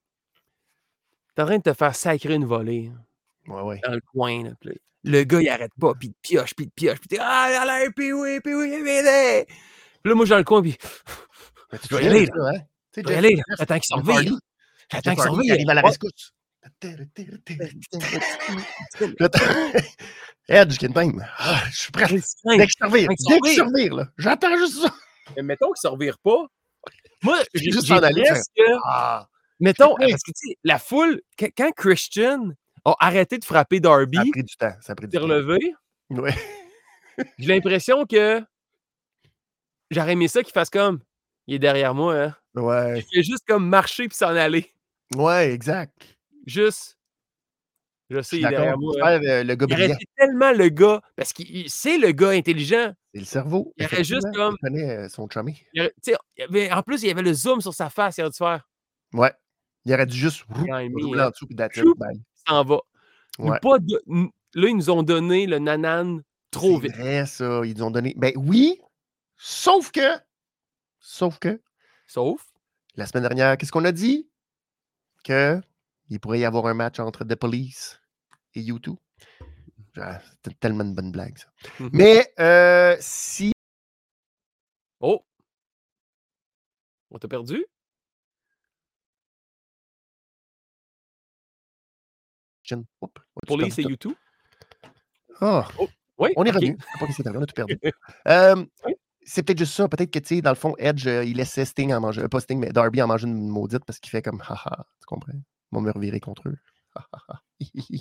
[1.34, 2.92] T'es en train de te faire sacrer une volée.
[2.92, 3.05] Hein,
[3.48, 3.80] ouais, ouais.
[3.84, 4.50] Dans le coin, là.
[5.04, 7.56] le gars, il arrête pas, puis il pioche, puis il pioche, puis t'es Ah, il
[7.56, 10.76] a l'air, puis oui, puis oui, Puis là, moi, je suis dans le coin, puis.
[11.82, 12.52] Tu dois y aller, là.
[12.54, 12.60] Hein?
[12.92, 13.42] Tu dois y aller, là.
[13.58, 13.98] Attends qu'il s'en
[14.90, 16.32] Attends qu'il s'en Il arrive à la rescousse.
[20.48, 21.26] Edge, qui time.
[21.38, 22.06] Ah, je suis prêt.
[22.08, 23.08] Dès que servir.
[23.08, 24.08] Dès que servir, là.
[24.18, 24.94] J'attends juste ça.
[25.36, 26.46] Mais mettons qu'il ne servir pas.
[27.22, 28.24] Moi, j'ai juste en aller.
[28.84, 29.26] Ah.
[29.58, 32.52] Mettons, parce que tu sais, la foule, quand Christian
[32.86, 34.74] a arrêté de frapper Darby, ça a pris du temps.
[34.80, 35.74] Ça a pris du relevé,
[36.10, 36.34] Ouais.
[37.38, 38.42] j'ai l'impression que
[39.90, 41.00] j'aurais aimé ça qu'il fasse comme
[41.46, 42.36] il est derrière moi, hein.
[42.54, 42.98] Ouais.
[42.98, 44.72] Il fait juste comme marcher puis s'en aller.
[45.14, 46.18] Ouais, exact.
[46.46, 46.98] Juste.
[48.08, 48.94] Je sais, il est derrière moi.
[49.02, 49.20] Hein.
[49.22, 52.92] Euh, le gars il aurait tellement le gars, parce que c'est le gars intelligent.
[53.12, 53.72] C'est le cerveau.
[53.76, 54.56] Il aurait juste comme.
[54.62, 55.60] Il connaît euh, son chummy.
[55.74, 55.90] Il
[56.40, 58.68] avait, en plus, il y avait le zoom sur sa face, il aurait dû faire.
[59.12, 59.32] Ouais.
[59.84, 62.80] Il aurait dû juste rouler en dessous puis Il s'en va.
[63.38, 63.58] Ouais.
[63.60, 64.00] Pas de...
[64.54, 66.92] Là, ils nous ont donné le nanan trop vite.
[66.94, 67.60] C'est vrai, ça.
[67.64, 68.14] Ils nous ont donné.
[68.16, 68.80] Ben oui,
[69.36, 70.18] sauf que.
[71.00, 71.60] Sauf que.
[72.06, 72.46] Sauf?
[72.94, 74.28] La semaine dernière, qu'est-ce qu'on a dit?
[75.24, 75.60] Que
[76.08, 78.00] il pourrait y avoir un match entre The Police
[78.54, 78.96] et U2.
[79.94, 81.48] C'était tellement une bonne blague, ça.
[81.92, 83.52] Mais euh, si.
[85.00, 85.24] Oh!
[87.10, 87.64] On t'a perdu?
[93.46, 94.14] Police et U2?
[95.40, 95.68] Ah!
[95.78, 95.88] Oh,
[96.18, 96.78] oui, on est revenu.
[97.00, 97.78] On a tout perdu.
[98.28, 98.64] euh,
[99.22, 99.88] c'est peut-être juste ça.
[99.88, 102.28] Peut-être que, tu sais, dans le fond, Edge, euh, il laissait Sting en manger, euh,
[102.28, 105.32] pas Sting, mais Darby en manger une maudite parce qu'il fait comme, haha, tu comprends?
[105.32, 105.42] Ils
[105.72, 106.56] vont me revirer contre eux.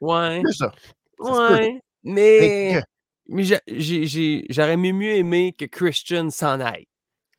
[0.00, 0.42] ouais.
[0.46, 0.72] C'est ça.
[1.18, 1.80] ouais.
[2.04, 2.82] Mais,
[3.28, 6.86] mais j'aurais mieux aimé que Christian s'en aille.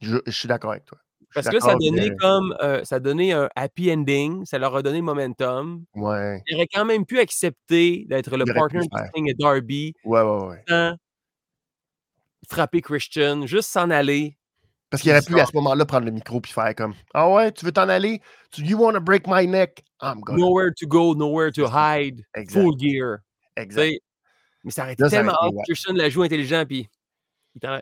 [0.01, 0.99] Je, suis d'accord avec toi.
[1.36, 5.01] Parce que ça donnait comme euh, ça donnait un happy ending, ça leur a donné
[5.01, 5.83] momentum.
[5.93, 6.41] Ouais.
[6.47, 9.93] Il aurait quand même pu accepter d'être le partner de Sting et Darby.
[10.05, 10.63] Ouais, ouais, ouais.
[10.67, 10.95] Sans
[12.47, 14.38] frapper Christian, juste s'en aller.
[14.89, 17.51] Parce qu'il aurait pu à ce moment-là prendre le micro puis faire comme Ah ouais,
[17.51, 18.21] tu veux t'en aller?
[18.57, 19.83] You want to break my neck?
[20.01, 20.39] I'm going.
[20.39, 22.23] Nowhere to go, nowhere to hide.
[22.49, 23.19] Full gear.
[23.57, 23.99] Exact.
[24.63, 25.53] mais ça aurait été tellement hâte.
[25.65, 26.88] Christian la joue intelligent puis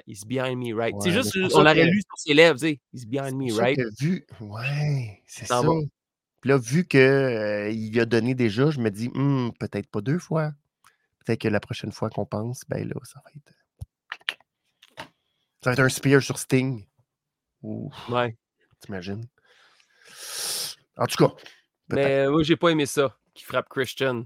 [0.08, 0.96] He's behind me, right?
[1.02, 2.80] c'est juste, on l'aurait lu sur ses lèvres, tu sais.
[2.94, 3.80] He's behind me, right?
[4.00, 5.62] Vu, ouais, c'est ça.
[6.42, 10.02] Puis là, vu qu'il euh, il a donné déjà, je me dis, hmm, peut-être pas
[10.02, 10.52] deux fois.
[11.20, 15.08] Peut-être que la prochaine fois qu'on pense, ben là, ça va être.
[15.64, 16.86] Ça va être un spear sur Sting.
[17.62, 18.36] Ouais.
[18.82, 19.26] T'imagines?
[20.98, 21.34] En tout cas.
[21.90, 24.26] Mais moi, j'ai pas aimé ça, qui frappe Christian.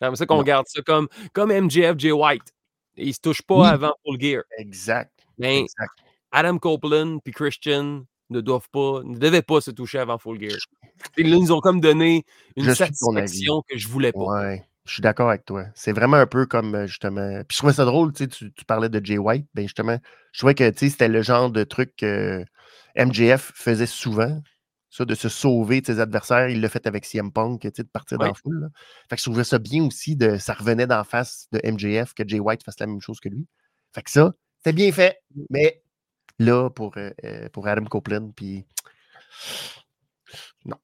[0.00, 2.12] C'est ça qu'on garde ça comme, comme MJF J.
[2.12, 2.54] White.
[2.98, 4.42] Ils se touchent pas avant Full Gear.
[4.58, 5.12] Exact.
[5.38, 5.64] Mais
[6.32, 10.58] Adam Copeland puis Christian ne doivent pas, ne devaient pas se toucher avant Full Gear.
[11.16, 12.24] Ils nous ont comme donné
[12.56, 14.20] une satisfaction que je voulais pas.
[14.20, 14.64] Ouais.
[14.84, 15.66] Je suis d'accord avec toi.
[15.74, 17.42] C'est vraiment un peu comme euh, justement.
[17.46, 19.46] Puis je trouvais ça drôle, tu, tu parlais de Jay White.
[19.52, 19.98] Ben justement,
[20.32, 22.42] je trouvais que c'était le genre de truc que
[22.96, 24.40] MJF faisait souvent.
[24.90, 26.48] Ça, de se sauver de ses adversaires.
[26.48, 28.70] Il l'a fait avec CM Punk, de partir dans la foule.
[29.08, 30.16] Fait que je trouvais ça bien aussi.
[30.16, 33.28] De, ça revenait d'en face de MJF que Jay White fasse la même chose que
[33.28, 33.46] lui.
[33.94, 35.20] Fait que ça, c'était bien fait.
[35.50, 35.82] Mais
[36.38, 38.64] là, pour, euh, euh, pour Adam Copeland, puis.
[40.64, 40.76] Non.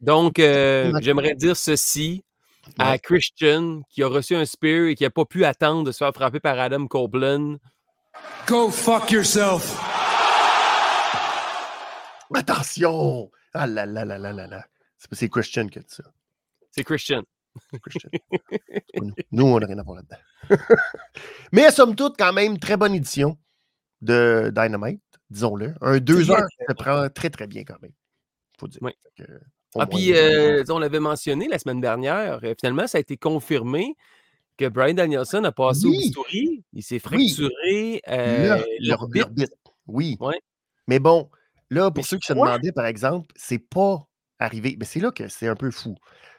[0.00, 2.24] Donc, j'aimerais dire ceci
[2.78, 5.98] à Christian qui a reçu un spear et qui n'a pas pu attendre de se
[5.98, 7.56] faire frapper par Adam Copeland.
[8.46, 9.76] Go fuck yourself!
[12.34, 13.30] Attention!
[13.58, 14.66] Ah là là là là là là.
[15.12, 16.04] C'est Christian qui a dit ça.
[16.70, 17.22] C'est Christian.
[17.82, 18.10] Christian.
[19.32, 20.16] nous, on n'a rien à voir là-dedans.
[21.52, 23.38] Mais somme toute, quand même, très bonne édition
[24.02, 25.00] de Dynamite,
[25.30, 25.74] disons-le.
[25.80, 27.92] Un deux heures se prend très très bien quand même.
[28.58, 28.80] Faut dire.
[28.82, 28.92] Oui.
[29.78, 32.40] Ah, puis, euh, on l'avait mentionné la semaine dernière.
[32.44, 33.94] Euh, finalement, ça a été confirmé
[34.56, 36.64] que Brian Danielson a passé au bistouri.
[36.72, 39.52] Il s'est fracturé euh, l'orbite.
[39.86, 40.16] Oui.
[40.88, 41.28] Mais bon,
[41.70, 44.06] là, pour ceux qui se demandaient, par exemple, c'est pas
[44.38, 44.76] arrivé.
[44.78, 45.96] Mais c'est là que c'est un peu fou.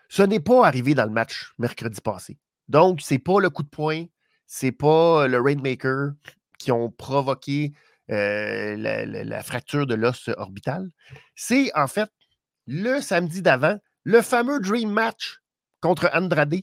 [0.09, 2.38] Ce n'est pas arrivé dans le match mercredi passé.
[2.67, 4.05] Donc, c'est pas le coup de poing,
[4.45, 6.11] c'est pas le Rainmaker
[6.59, 7.73] qui ont provoqué
[8.07, 10.89] la, fracture de l'os orbital.
[11.36, 12.09] C'est en fait
[12.65, 15.39] le samedi d'avant, le fameux Dream Match
[15.82, 16.61] contre Andrade.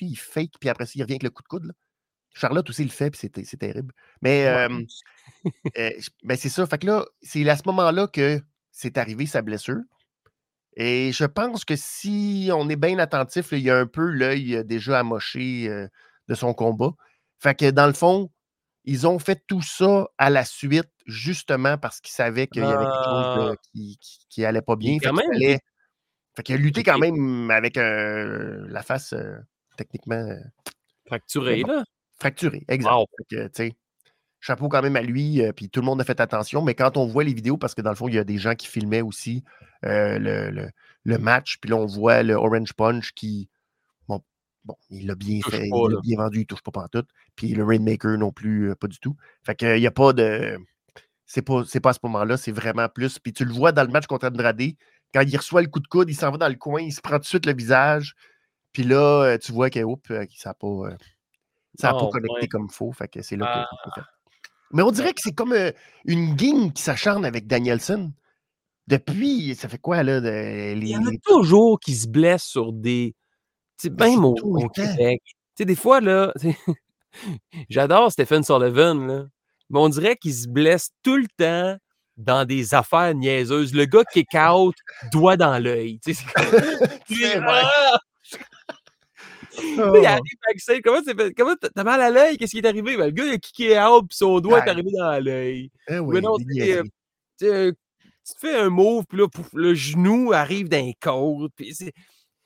[0.00, 1.72] Il fake, puis après ça, il revient avec le coup de coude.
[2.32, 3.92] Charlotte aussi le fait, puis c'est terrible.
[4.22, 4.68] Mais euh,
[6.22, 6.66] ben, c'est ça.
[6.66, 9.80] Fait que là, c'est à ce moment-là que c'est arrivé sa blessure.
[10.76, 14.64] Et je pense que si on est bien attentif, il y a un peu l'œil
[14.64, 15.88] déjà amoché euh,
[16.28, 16.92] de son combat.
[17.38, 18.30] Fait que dans le fond,
[18.84, 22.84] ils ont fait tout ça à la suite, justement parce qu'ils savaient qu'il y avait
[22.84, 23.56] quelque chose ah!
[23.72, 24.98] qui, qui, allait pas bien.
[26.36, 29.14] Fait, qu'il a lutté quand même avec la face
[29.80, 30.36] techniquement
[31.06, 31.84] fracturée, là?
[32.18, 32.92] Fracturée, exact.
[34.40, 36.62] chapeau quand même à lui, puis tout le monde a fait attention.
[36.62, 38.38] Mais quand on voit les vidéos, parce que dans le fond, il y a des
[38.38, 39.42] gens qui filmaient aussi
[39.82, 40.68] le,
[41.04, 43.48] match, puis là, on voit le Orange Punch qui,
[44.06, 44.20] bon,
[44.64, 47.04] bon, il l'a bien fait, il l'a bien vendu, il touche pas tout.
[47.36, 49.16] Puis le Rainmaker non plus, pas du tout.
[49.42, 50.58] Fait qu'il n'y a pas de.
[51.24, 53.18] C'est pas, pas à ce moment-là, c'est vraiment plus.
[53.18, 54.60] Puis tu le vois dans le match contre Andrade,
[55.12, 57.00] quand il reçoit le coup de coude, il s'en va dans le coin, il se
[57.00, 58.14] prend tout de suite le visage.
[58.72, 60.90] Puis là, tu vois que oups, ça n'a pas,
[61.78, 62.92] ça pas connecté comme il faut.
[62.92, 64.04] Fait que c'est là que ah.
[64.72, 65.54] Mais on dirait que c'est comme
[66.04, 68.12] une game qui s'acharne avec Danielson.
[68.86, 70.18] Depuis, ça fait quoi, là?
[70.72, 73.14] Il y en a toujours qui se blessent sur des.
[73.80, 75.22] Tu sais, même au, Québec.
[75.24, 76.32] Tu sais, des fois, là,
[77.70, 79.24] j'adore Stephen Sullivan, là.
[79.70, 81.78] Mais on dirait qu'il se blesse tout le temps
[82.16, 83.72] dans des affaires niaiseuses.
[83.72, 84.74] Le gars qui est out,
[85.12, 86.00] doigt dans l'œil.
[86.04, 86.60] Tu sais, c'est comme...
[89.78, 89.96] Oh.
[89.96, 90.80] Il arrive backstage.
[90.82, 91.00] Comment,
[91.36, 92.36] comment t'as mal à l'œil?
[92.36, 92.96] Qu'est-ce qui est arrivé?
[92.96, 95.70] Ben, le gars, il a kické out, puis son doigt est arrivé dans l'œil.
[95.88, 96.36] Eh oui, non,
[97.42, 101.74] euh, tu, fais un move, puis là, le genou arrive d'un côte, puis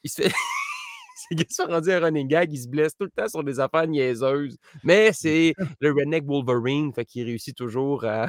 [0.02, 0.32] il se fait.
[1.28, 3.58] c'est qu'il se rendu un running gag, il se blesse tout le temps sur des
[3.60, 4.56] affaires niaiseuses.
[4.82, 8.28] Mais c'est le redneck Wolverine, fait qu'il réussit toujours à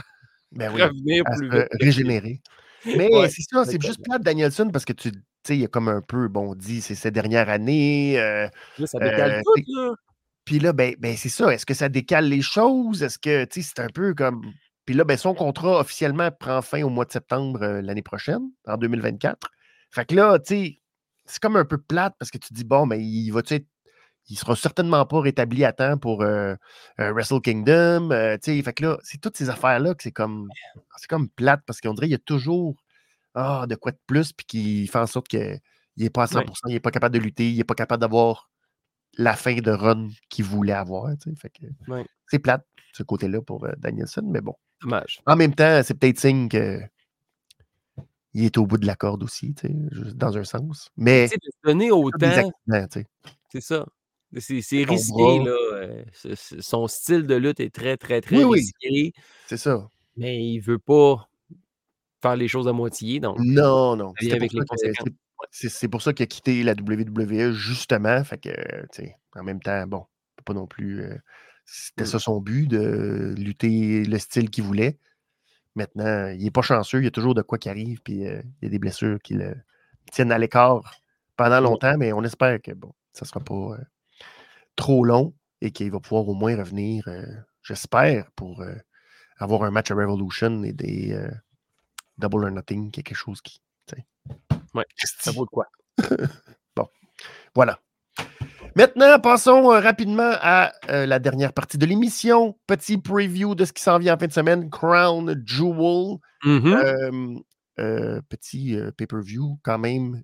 [0.51, 1.67] ben revenir plus vite.
[1.79, 2.41] Régénérer.
[2.85, 5.11] Mais c'est ça, c'est juste de Danielson parce que tu
[5.49, 8.19] il y a comme un peu, bon, dit, c'est ces dernières années.
[8.19, 8.47] Euh,
[8.85, 9.93] ça décale euh, tout, là.
[10.45, 11.53] Puis là, ben, ben c'est ça.
[11.53, 13.01] Est-ce que ça décale les choses?
[13.03, 14.43] Est-ce que, tu sais, c'est un peu comme.
[14.85, 18.41] Puis là, ben, son contrat officiellement prend fin au mois de septembre euh, l'année prochaine,
[18.67, 19.49] en 2024.
[19.91, 20.81] Fait que là, tu sais,
[21.25, 23.55] c'est comme un peu plate parce que tu dis, bon, mais ben, il va, tu
[23.55, 23.65] sais,
[24.29, 26.23] il sera certainement pas rétabli à temps pour
[26.97, 28.09] Wrestle Kingdom.
[28.09, 30.49] tu sais, fait que là, c'est toutes ces affaires-là que c'est comme,
[30.97, 32.75] c'est comme plate parce qu'on dirait qu'il y a toujours
[33.35, 35.59] ah, de quoi de plus, puis qui fait en sorte qu'il
[35.97, 38.49] n'est pas à 100%, il n'est pas capable de lutter, il n'est pas capable d'avoir
[39.17, 41.13] la fin de run qu'il voulait avoir.
[42.27, 44.55] C'est plate, ce côté-là, pour euh, Danielson, mais bon.
[44.81, 45.21] Dommage.
[45.25, 46.89] En même temps, c'est peut-être signe qu'il
[48.35, 49.53] est au bout de la corde aussi,
[49.91, 50.89] dans un sens.
[50.97, 51.27] Mais.
[51.27, 52.51] de donner autant.
[53.51, 53.85] C'est ça.
[54.37, 55.57] C'est risqué, là.
[55.73, 56.03] Euh,
[56.59, 59.13] son style de lutte est très, très, très risqué.
[59.47, 59.89] C'est ça.
[60.17, 61.29] Mais il veut pas
[62.25, 63.19] faire les choses à moitié.
[63.19, 64.13] Donc, non, non.
[65.51, 68.23] C'est pour ça qu'il a quitté la WWE, justement.
[68.23, 68.49] Fait que,
[69.35, 70.05] en même temps, bon,
[70.43, 71.01] pas non plus.
[71.01, 71.15] Euh,
[71.65, 72.07] c'était mmh.
[72.07, 74.97] ça son but, de lutter le style qu'il voulait.
[75.75, 78.41] Maintenant, il n'est pas chanceux, il y a toujours de quoi qui arrive, puis euh,
[78.61, 79.55] il y a des blessures qui le
[80.11, 81.01] tiennent à l'écart
[81.35, 83.77] pendant longtemps, mais on espère que bon, ça ne sera pas euh,
[84.75, 87.09] trop long et qu'il va pouvoir au moins revenir,
[87.63, 88.63] j'espère, pour
[89.39, 91.17] avoir un match à Revolution et des,
[92.17, 93.61] Double or Nothing, quelque chose qui.
[94.73, 95.67] Ouais, ça vaut de quoi.
[96.75, 96.87] bon,
[97.53, 97.79] voilà.
[98.75, 102.57] Maintenant, passons euh, rapidement à euh, la dernière partie de l'émission.
[102.67, 104.69] Petit preview de ce qui s'en vient en fin de semaine.
[104.69, 106.17] Crown Jewel.
[106.43, 107.41] Mm-hmm.
[107.79, 110.23] Euh, petit pay-per-view quand même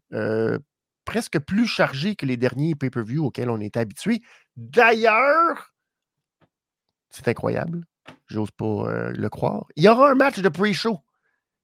[1.06, 4.22] presque plus chargé que les derniers pay-per-view auxquels on était habitué.
[4.56, 5.74] D'ailleurs,
[7.10, 7.86] c'est incroyable.
[8.28, 9.66] J'ose pas le croire.
[9.76, 11.00] Il y aura un match de pre-show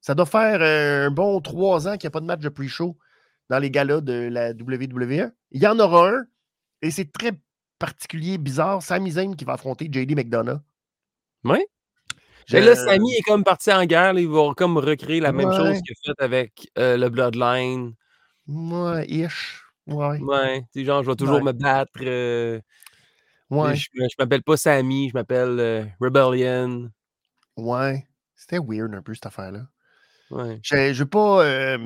[0.08, 2.48] ça doit faire euh, un bon trois ans qu'il n'y a pas de match de
[2.48, 2.98] pre-show
[3.50, 5.34] dans les galas de la WWE.
[5.52, 6.26] Il y en aura un,
[6.82, 7.34] et c'est très
[7.78, 8.82] particulier, bizarre.
[8.82, 10.62] Sami Zayn qui va affronter JD McDonough.
[11.44, 11.60] Oui.
[12.54, 14.18] Mais là, Sami est comme parti en guerre.
[14.18, 17.94] il va comme recréer la même chose qu'il a fait avec euh, le Bloodline.
[18.48, 19.62] Ouais, ish.
[19.88, 20.20] Ouais.
[20.20, 20.64] Ouais.
[20.72, 22.00] C'est genre, je vais toujours me battre.
[22.02, 22.62] Euh,
[23.50, 23.76] ouais.
[23.76, 26.90] Je, je m'appelle pas Sami, je m'appelle Rebellion.
[27.58, 28.08] Ouais.
[28.38, 29.68] C'était weird un peu cette affaire-là.
[30.32, 30.60] Ouais.
[30.62, 31.44] Je, je veux pas.
[31.46, 31.78] Euh,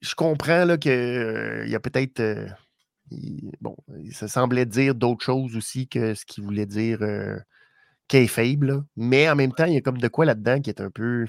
[0.00, 2.20] je comprends qu'il euh, y a peut-être.
[2.20, 2.48] Euh,
[3.60, 3.76] bon,
[4.12, 7.38] ça semblait dire d'autres choses aussi que ce qu'il voulait dire euh,
[8.26, 8.84] faible.
[8.96, 11.26] Mais en même temps, il y a comme de quoi là-dedans qui est un peu.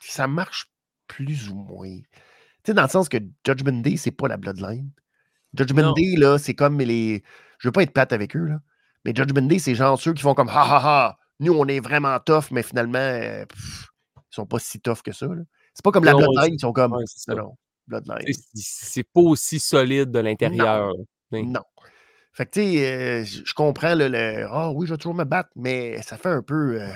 [0.00, 0.70] Ça marche
[1.06, 1.96] plus ou moins.
[1.98, 2.04] Tu
[2.66, 4.90] sais, dans le sens que Judgment Day, c'est pas la Bloodline.
[5.54, 7.22] Judgment Day, là, c'est comme les.
[7.58, 8.60] Je veux pas être plate avec eux, là.
[9.04, 11.18] Mais Judgment Day, c'est genre ceux qui font comme ha ha ha.
[11.40, 13.44] Nous, on est vraiment tough, mais finalement,
[14.30, 15.26] ils sont pas si tough que ça.
[15.74, 16.96] C'est pas comme la Bloodline, ils sont comme.
[17.28, 17.56] non,
[17.86, 18.34] Bloodline.
[18.54, 20.92] C'est pas aussi solide de l'intérieur.
[21.32, 21.62] Non.
[22.32, 25.50] Fait que, tu sais, euh, je comprends le, Ah oui, je vais toujours me battre,
[25.56, 26.80] mais ça fait un peu.
[26.80, 26.94] Euh,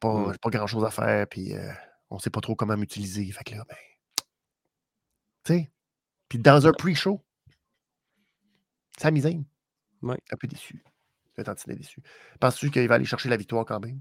[0.00, 0.38] pas, mmh.
[0.38, 1.70] pas grand chose à faire, puis euh,
[2.10, 3.30] on sait pas trop comment m'utiliser.
[3.30, 3.76] Fait que là, ben.
[5.44, 5.70] Tu sais.
[6.28, 7.22] Puis dans un pre-show,
[8.98, 9.44] ça misaine.
[10.02, 10.18] Ouais.
[10.32, 10.82] Un peu déçu.
[11.38, 12.02] Un tantinet déçu.
[12.40, 14.00] Penses-tu qu'il va aller chercher la victoire quand même?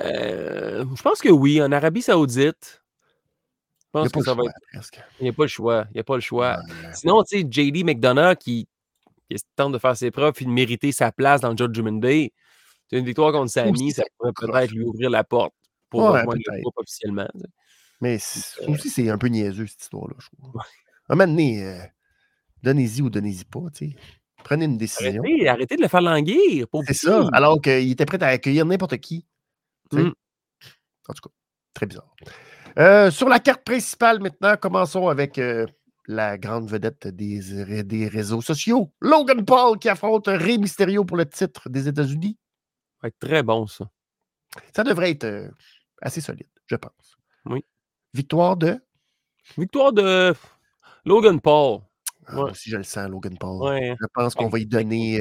[0.00, 1.62] Euh, je pense que oui.
[1.62, 2.82] En Arabie Saoudite,
[3.80, 4.90] je pense que ça va être.
[5.20, 5.86] Il n'y a pas le choix.
[5.90, 6.58] Il n'y a pas le choix.
[6.94, 8.68] Sinon, tu sais, JD McDonough qui,
[9.56, 12.32] tente de faire ses preuves et de mériter sa place dans le Judgment Day,
[12.88, 15.54] c'est une victoire contre Sami, ça pourrait peut-être lui ouvrir la porte
[15.88, 17.28] pour rejoindre le groupe officiellement.
[18.00, 18.16] Mais
[18.66, 20.60] aussi, c'est un peu niaiseux, cette histoire-là, je trouve.
[21.08, 21.78] Un moment donné, euh,
[22.62, 23.96] donnez-y ou donnez-y pas, tu sais.
[24.44, 25.22] Prenez une décision.
[25.46, 26.66] Arrêtez, de le faire languir.
[26.86, 29.24] C'est ça, alors qu'il était prêt à accueillir n'importe qui.
[29.92, 30.12] Mmh.
[31.08, 31.34] En tout cas,
[31.74, 32.14] très bizarre.
[32.78, 35.66] Euh, sur la carte principale maintenant, commençons avec euh,
[36.06, 41.26] la grande vedette des, des, réseaux sociaux, Logan Paul qui affronte Rey Mysterio pour le
[41.26, 42.38] titre des États-Unis.
[42.38, 43.90] Ça va être très bon, ça.
[44.74, 45.50] Ça devrait être euh,
[46.00, 47.18] assez solide, je pense.
[47.46, 47.64] Oui.
[48.14, 48.80] Victoire de?
[49.58, 50.34] Victoire de
[51.04, 51.80] Logan Paul.
[52.26, 53.76] Ah, si je le sens, Logan Paul.
[53.76, 55.20] Je pense qu'on va y donner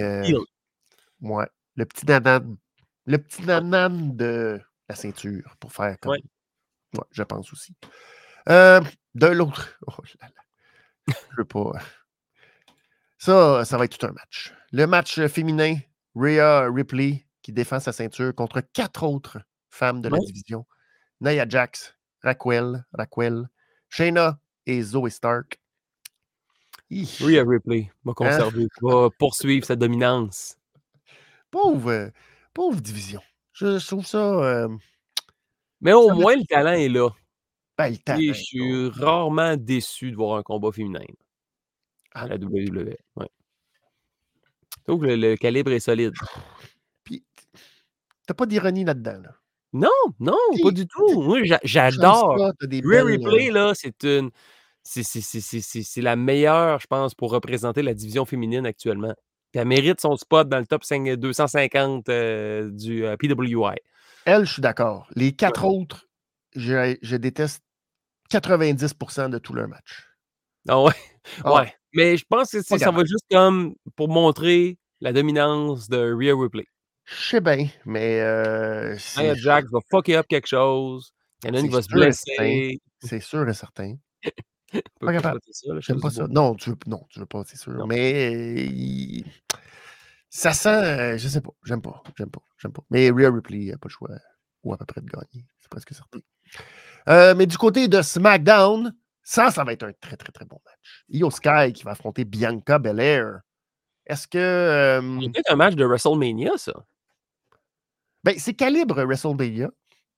[1.22, 2.58] ouais, le petit nanan.
[3.06, 6.14] Le petit nanan de la ceinture pour faire comme.
[6.14, 7.76] Ouais, je pense aussi.
[8.50, 8.82] Euh,
[9.16, 9.78] de l'autre.
[9.88, 11.16] Oh là là.
[11.32, 11.74] Je veux pas.
[13.18, 14.54] Ça, ça va être tout un match.
[14.72, 15.78] Le match féminin,
[16.16, 19.40] Rhea Ripley qui défend sa ceinture contre quatre autres
[19.70, 20.66] femmes de la division.
[21.20, 23.48] Nia Jax, Raquel, Raquel,
[23.90, 25.60] Shayna et Zoe Stark.
[26.90, 28.14] Rhea Ripley va hein?
[28.16, 30.58] conserver, va poursuivre sa dominance.
[31.50, 32.12] Pauvre,
[32.54, 33.22] pauvre division.
[33.54, 34.18] Je, trouve ça.
[34.18, 34.68] Euh,
[35.82, 37.10] mais au moins, le talent est là.
[37.78, 41.02] Ben, je suis rarement déçu de voir un combat féminin
[42.14, 42.96] à la WWE.
[43.16, 43.30] Ouais.
[44.88, 46.14] Donc, le, le, calibre est solide.
[47.04, 47.24] Puis,
[48.28, 49.22] t'as pas d'ironie là-dedans.
[49.24, 49.36] Là?
[49.74, 49.90] Non,
[50.20, 51.22] non, pas du tout.
[51.22, 52.38] Moi, j'adore.
[52.38, 54.32] Rare Replay, euh là, c'est une.
[54.84, 59.14] C'est la meilleure, je pense, pour représenter la division féminine actuellement.
[59.54, 63.76] Elle mérite son spot dans le top 250 euh, du euh, PWI.
[64.26, 65.08] Elle, je suis d'accord.
[65.16, 66.08] Les quatre autres,
[66.56, 67.64] je, déteste
[68.32, 70.08] 90% de tout leur match.
[70.68, 70.94] Ah ouais?
[71.44, 71.54] Ah.
[71.54, 71.74] Ouais.
[71.94, 76.66] Mais je pense que ça va juste comme pour montrer la dominance de Rhea Ripley.
[77.06, 78.22] Je sais bien, mais.
[78.22, 78.96] Euh,
[79.36, 81.12] Jax va fucker up quelque chose.
[81.44, 82.80] Il y en a une qui va se blesser.
[83.04, 83.96] C'est sûr et certain.
[85.00, 85.40] pas capable.
[85.80, 86.28] J'aime pas ça.
[86.28, 87.86] Non, tu veux, non, tu veux pas, c'est sûr.
[87.88, 89.24] Mais.
[90.34, 92.84] Ça sent, euh, je sais pas, j'aime pas, j'aime pas, j'aime pas.
[92.90, 94.10] Mais Rhea Ripley n'a pas le choix,
[94.64, 96.20] ou à peu près de gagner, c'est presque certain.
[97.10, 100.58] Euh, mais du côté de SmackDown, ça, ça va être un très, très, très bon
[100.66, 101.04] match.
[101.10, 103.42] Io Sky qui va affronter Bianca Belair.
[104.06, 105.02] Est-ce que.
[105.36, 106.86] C'est un match de WrestleMania, ça.
[108.24, 109.70] Ben, c'est calibre WrestleMania.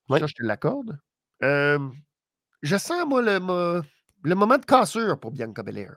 [0.09, 0.99] Ça, je te l'accorde.
[1.41, 3.81] je sens, moi, le,
[4.23, 5.95] le moment de cassure pour Bianca Belair.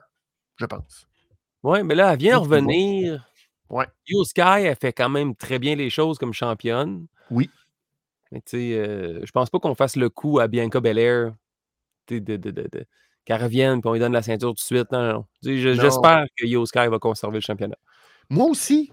[0.57, 1.07] Je pense.
[1.63, 3.27] Oui, mais là, elle vient revenir
[3.69, 3.85] Ouais.
[4.07, 7.07] Io Sky, elle fait quand même très bien les choses comme championne.
[7.29, 7.49] Oui.
[8.31, 11.33] Mais tu sais, euh, je pense pas qu'on fasse le coup à Bianca Belair
[12.07, 12.85] de, de, de,
[13.25, 14.91] qu'elle revienne et on lui donne la ceinture tout de suite.
[14.91, 15.25] Non, non.
[15.41, 17.77] J'espère que Io Sky va conserver le championnat.
[18.29, 18.91] Moi aussi.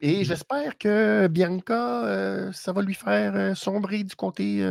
[0.00, 0.24] Et mmh.
[0.24, 4.62] j'espère que Bianca, euh, ça va lui faire euh, sombrer du côté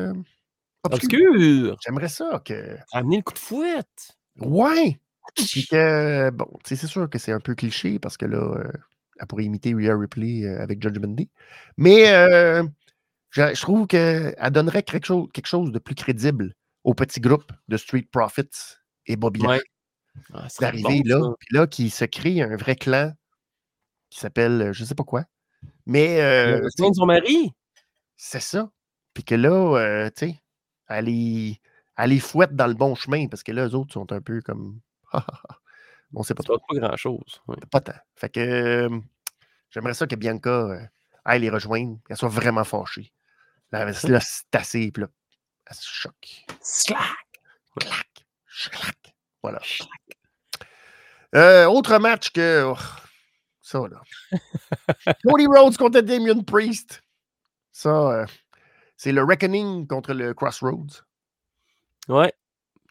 [0.86, 1.78] obscur.
[1.86, 2.42] J'aimerais ça.
[2.44, 2.78] Que...
[2.92, 4.18] Amener le coup de fouette.
[4.40, 5.00] Ouais.
[5.36, 8.64] Puis que, bon, c'est sûr que c'est un peu cliché parce que là,
[9.20, 11.30] elle pourrait imiter Rhea Ripley euh, avec Judgment Day.
[11.78, 12.64] Mais euh,
[13.32, 17.78] je, trouve qu'elle donnerait quelque chose, quelque chose de plus crédible au petit groupe de
[17.78, 19.62] Street Profits et Bobby ouais.
[20.34, 23.12] Ah, D'arriver là, puis là, qui se crée un vrai clan
[24.10, 25.26] qui s'appelle euh, je ne sais pas quoi.
[25.86, 26.22] Mais.
[26.22, 27.52] Euh, de son mari.
[28.16, 28.72] C'est ça.
[29.14, 30.42] Puis que là, tu sais,
[30.88, 31.60] elle les,
[31.98, 34.80] elle fouette dans le bon chemin parce que là, les autres sont un peu comme.
[36.14, 36.58] On sait pas trop.
[36.58, 37.42] Pas grand-chose.
[37.72, 37.94] Pas tant.
[38.16, 38.90] Fait que
[39.70, 40.80] j'aimerais ça que Bianca euh,
[41.26, 43.12] aille les rejoindre, qu'elle soit vraiment fâchée.
[43.72, 45.10] Là, là c'est assez, puis là,
[45.70, 46.46] elle se choque.
[46.62, 47.00] Slack!
[47.80, 48.26] Clac!
[48.48, 49.16] Slack!
[49.44, 49.60] Voilà.
[51.36, 52.64] Euh, autre match que.
[52.66, 52.78] Oh,
[53.62, 54.02] ça, là.
[55.24, 57.02] Cody Rhodes contre Damien Priest.
[57.72, 58.26] Ça, euh,
[58.98, 61.04] c'est le Reckoning contre le Crossroads.
[62.08, 62.34] Ouais.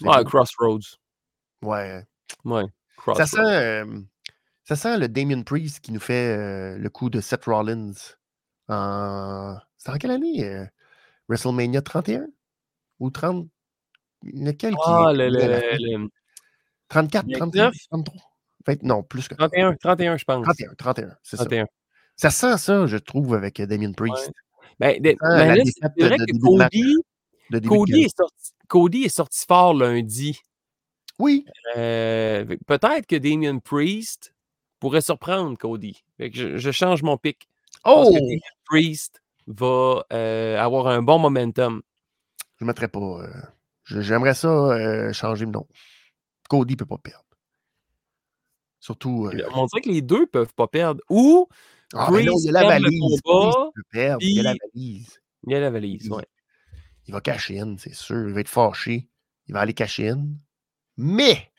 [0.02, 0.98] Ouais, Crossroads.
[1.62, 2.04] Ouais.
[2.44, 2.64] Ouais.
[3.16, 3.84] Ça sent,
[4.64, 7.92] ça sent le Damien Priest qui nous fait le coup de Seth Rollins.
[8.68, 9.56] En...
[9.76, 10.66] C'est en quelle année?
[11.28, 12.26] WrestleMania 31?
[13.00, 13.48] Ou 30?
[14.22, 16.08] Lequel ah, qui le, le,
[16.88, 18.14] 34, 39, 33?
[18.82, 20.44] non, plus que 31, 31, je pense.
[20.44, 21.44] 31, 31, c'est ça.
[22.16, 24.32] Ça sent ça, je trouve, avec Damien Priest.
[24.80, 26.96] Ben, ben c'est vrai que Cody,
[27.66, 30.40] Cody, est sorti, Cody est sorti fort lundi.
[31.18, 31.44] Oui.
[31.76, 34.34] Euh, peut-être que Damien Priest
[34.80, 36.04] pourrait surprendre Cody.
[36.18, 37.48] Je, change mon pic.
[37.84, 38.10] Oh!
[38.12, 41.82] Damien Priest va euh, avoir un bon momentum.
[42.58, 43.00] Je ne mettrais pas.
[43.00, 43.30] Euh,
[43.84, 45.66] j'aimerais ça changer de nom.
[46.48, 47.24] Cody ne peut pas perdre.
[48.80, 49.30] Surtout.
[49.54, 51.00] On dirait que les deux ne peuvent pas perdre.
[51.08, 51.48] Ou.
[51.94, 53.20] Ah, il y a la valise.
[53.22, 53.70] Combat,
[54.20, 55.20] il y a la valise.
[55.46, 56.22] Il y a la valise, oui.
[57.06, 58.28] Il va cacher in, c'est sûr.
[58.28, 59.08] Il va être fâché.
[59.46, 60.26] Il va aller cacher in.
[60.96, 61.52] Mais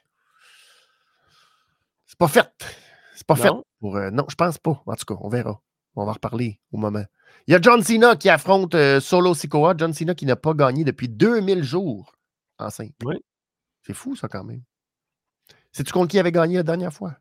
[2.08, 2.50] C'est pas fait.
[3.16, 3.52] C'est pas fait.
[3.80, 4.82] Pour, euh, non, je pense pas.
[4.86, 5.62] En tout cas, on verra.
[5.96, 7.06] On va reparler au moment.
[7.48, 9.76] Il y a John Cena qui affronte euh, Solo Sikoa.
[9.78, 12.16] John Cena qui n'a pas gagné depuis 2000 jours
[12.58, 13.06] en simple.
[13.06, 13.16] Oui.
[13.84, 14.64] C'est fou, ça, quand même.
[15.72, 17.16] C'est-tu contre qui avait gagné la dernière fois?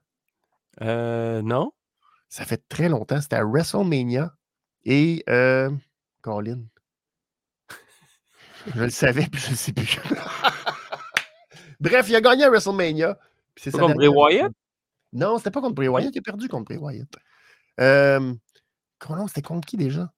[0.81, 1.73] Euh, non.
[2.35, 3.21] Ça fait très longtemps.
[3.21, 4.35] C'était à WrestleMania.
[4.83, 5.71] Et, euh,
[6.21, 6.65] Colin.
[8.75, 10.01] je le savais, puis je ne sais plus.
[11.81, 13.17] Bref, il a gagné à WrestleMania.
[13.55, 14.51] C'est contre Bray Wyatt?
[15.13, 16.13] Non, c'était pas contre Bray Wyatt.
[16.13, 17.07] Il a perdu contre Bray Wyatt.
[17.79, 18.35] Euh,
[19.29, 20.13] c'était contre qui déjà?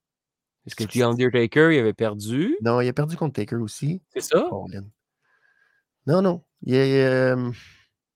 [0.65, 2.57] Est-ce que The Undertaker, il avait perdu?
[2.63, 4.01] Non, il a perdu contre Taker aussi.
[4.15, 4.49] C'est ça?
[6.07, 6.43] Non, non.
[6.63, 7.53] Il a, euh...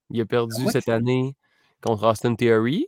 [0.09, 1.35] il a perdu cette année
[1.81, 2.87] contre Austin Theory.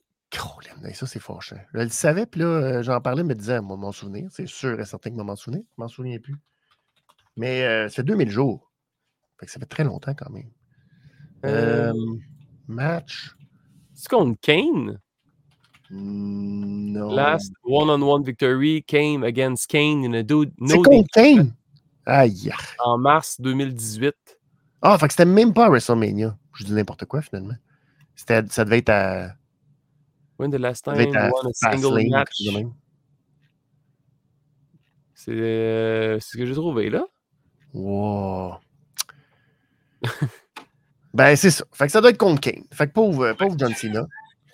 [0.94, 1.58] Ça, c'est fâchant.
[1.74, 4.30] Je le savais, puis là, euh, j'en parlais, me disais, moi, m'en souvenir.
[4.32, 5.64] C'est sûr et certain que je m'en souvenir.
[5.78, 6.36] Je m'en souviens plus.
[7.36, 8.72] Mais euh, c'est 2000 jours.
[9.40, 10.50] Fait que ça fait très longtemps quand même.
[11.46, 11.94] Euh,
[12.68, 13.36] match.
[13.94, 15.00] C'est contre Kane?
[15.90, 17.14] Non.
[17.14, 21.54] Last one-on-one victory came against Kane in a do no C'est contre Kane?
[22.06, 22.52] Aïe.
[22.80, 24.14] En mars 2018.
[24.82, 26.38] Ah, fait que c'était même pas à WrestleMania.
[26.54, 27.56] Je dis n'importe quoi finalement.
[28.16, 29.34] C'était, ça devait être à.
[30.38, 32.34] When the last time you won a single match?
[35.14, 37.06] C'est, euh, c'est ce que j'ai trouvé là.
[37.74, 38.56] Wow.
[41.14, 41.64] ben, c'est ça.
[41.72, 42.66] Fait que ça doit être contre Kane.
[42.72, 44.06] Fait que pauvre, pauvre John Cena.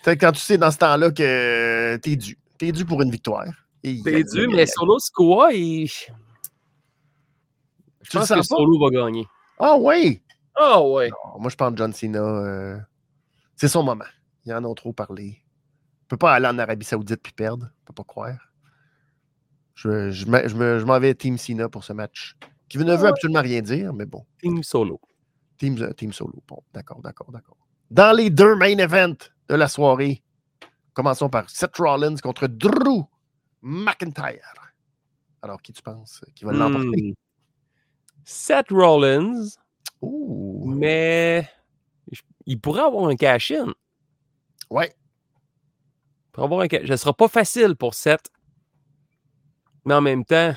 [0.04, 2.38] Fait que quand tu sais dans ce temps-là que t'es dû.
[2.58, 3.48] T'es dû pour une victoire.
[3.82, 5.88] T'es dû, mais Solo Sikoa, il...
[5.88, 6.08] Je
[8.12, 9.26] pense que Solo va gagner.
[9.58, 10.22] Ah oui!
[10.56, 11.10] Ah ouais.
[11.38, 12.78] moi, je pense que John Cena, euh,
[13.56, 14.06] c'est son moment.
[14.46, 15.42] Il en a trop parlé.
[16.10, 17.70] Il peut pas aller en Arabie Saoudite puis perdre.
[17.82, 18.52] Je peux pas croire.
[19.76, 22.36] Je, je, je m'en vais Team Cena pour ce match.
[22.68, 24.26] Qui ne veut absolument rien dire, mais bon.
[24.40, 25.00] Team Solo.
[25.60, 26.42] Team, euh, team Solo.
[26.48, 27.58] Bon, d'accord, d'accord, d'accord.
[27.92, 30.24] Dans les deux main events de la soirée,
[30.94, 33.06] commençons par Seth Rollins contre Drew
[33.62, 34.74] McIntyre.
[35.44, 37.12] Alors, qui tu penses qui va l'emporter?
[37.12, 37.14] Hmm.
[38.24, 39.46] Seth Rollins.
[40.02, 40.66] Ouh.
[40.66, 41.48] Mais
[42.48, 43.76] il pourrait avoir un cash-in.
[44.72, 44.92] Ouais.
[46.40, 48.30] Un cash Ce ne sera pas facile pour Seth.
[49.86, 50.54] Mais en même temps,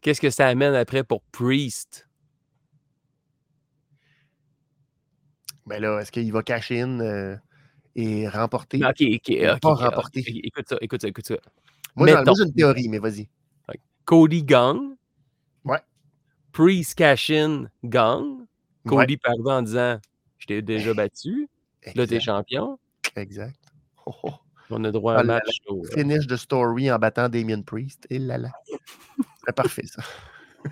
[0.00, 2.08] qu'est-ce que ça amène après pour Priest?
[5.66, 7.36] Mais ben là, est-ce qu'il va cash in euh,
[7.94, 8.78] et remporter?
[8.84, 10.24] OK, OK, Pas remporter.
[10.44, 11.36] Écoute ça, écoute ça, écoute ça.
[11.96, 13.28] Moi, j'ai une théorie, mais vas-y.
[14.04, 14.96] Cody gang.
[15.64, 15.78] Ouais.
[16.52, 18.46] Priest cash in gang.
[18.86, 19.52] Cody ouais.
[19.52, 20.00] en disant
[20.38, 21.48] Je t'ai déjà battu.
[21.94, 22.78] Là, t'es champion.
[23.14, 23.59] Exact.
[24.06, 24.32] Oh, oh.
[24.70, 25.58] On a droit à un ah match.
[25.66, 28.06] Au, finish de story en battant Damien Priest.
[28.08, 28.50] Et là là.
[29.44, 30.02] C'est parfait, ça.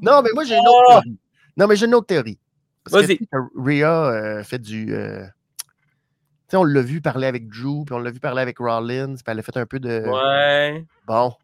[0.00, 1.18] non, mais moi, j'ai une autre théorie.
[1.56, 2.38] Non, mais j'ai une autre théorie.
[2.84, 3.14] Parce que
[3.56, 4.94] Rhea euh, fait du.
[4.94, 5.24] Euh...
[5.26, 9.14] Tu sais, on l'a vu parler avec Drew, puis on l'a vu parler avec Rollins,
[9.14, 10.04] puis elle a fait un peu de.
[10.06, 10.84] Ouais.
[11.06, 11.34] Bon.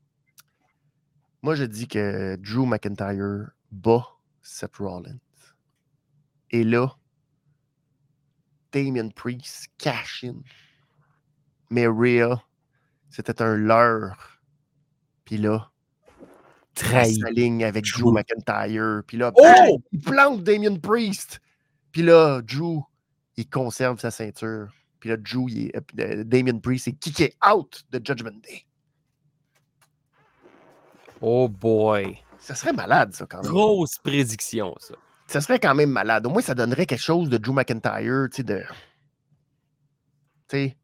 [1.42, 4.06] Moi, je dis que Drew McIntyre bat
[4.42, 5.18] Seth Rollins.
[6.50, 6.96] Et là,
[8.72, 10.36] Damien Priest cash in.
[11.70, 12.42] Mais Rhea,
[13.10, 14.40] c'était un leurre.
[15.24, 15.70] Puis là,
[16.74, 17.16] trahi.
[17.16, 19.02] sa ligne avec Drew, McIntyre.
[19.06, 19.80] Puis là, oh!
[19.92, 21.40] il plante Damien Priest.
[21.92, 22.80] Puis là, Drew,
[23.36, 24.68] il conserve sa ceinture.
[24.98, 28.64] Puis là, Drew, il est, euh, Damien Priest est kické out de Judgment Day.
[31.20, 32.18] Oh boy.
[32.38, 33.50] Ça serait malade, ça, quand même.
[33.50, 34.94] Grosse prédiction, ça.
[35.30, 36.26] Ça serait quand même malade.
[36.26, 38.58] Au moins, ça donnerait quelque chose de Drew McIntyre, tu sais, de.
[38.58, 38.66] Tu
[40.48, 40.76] sais,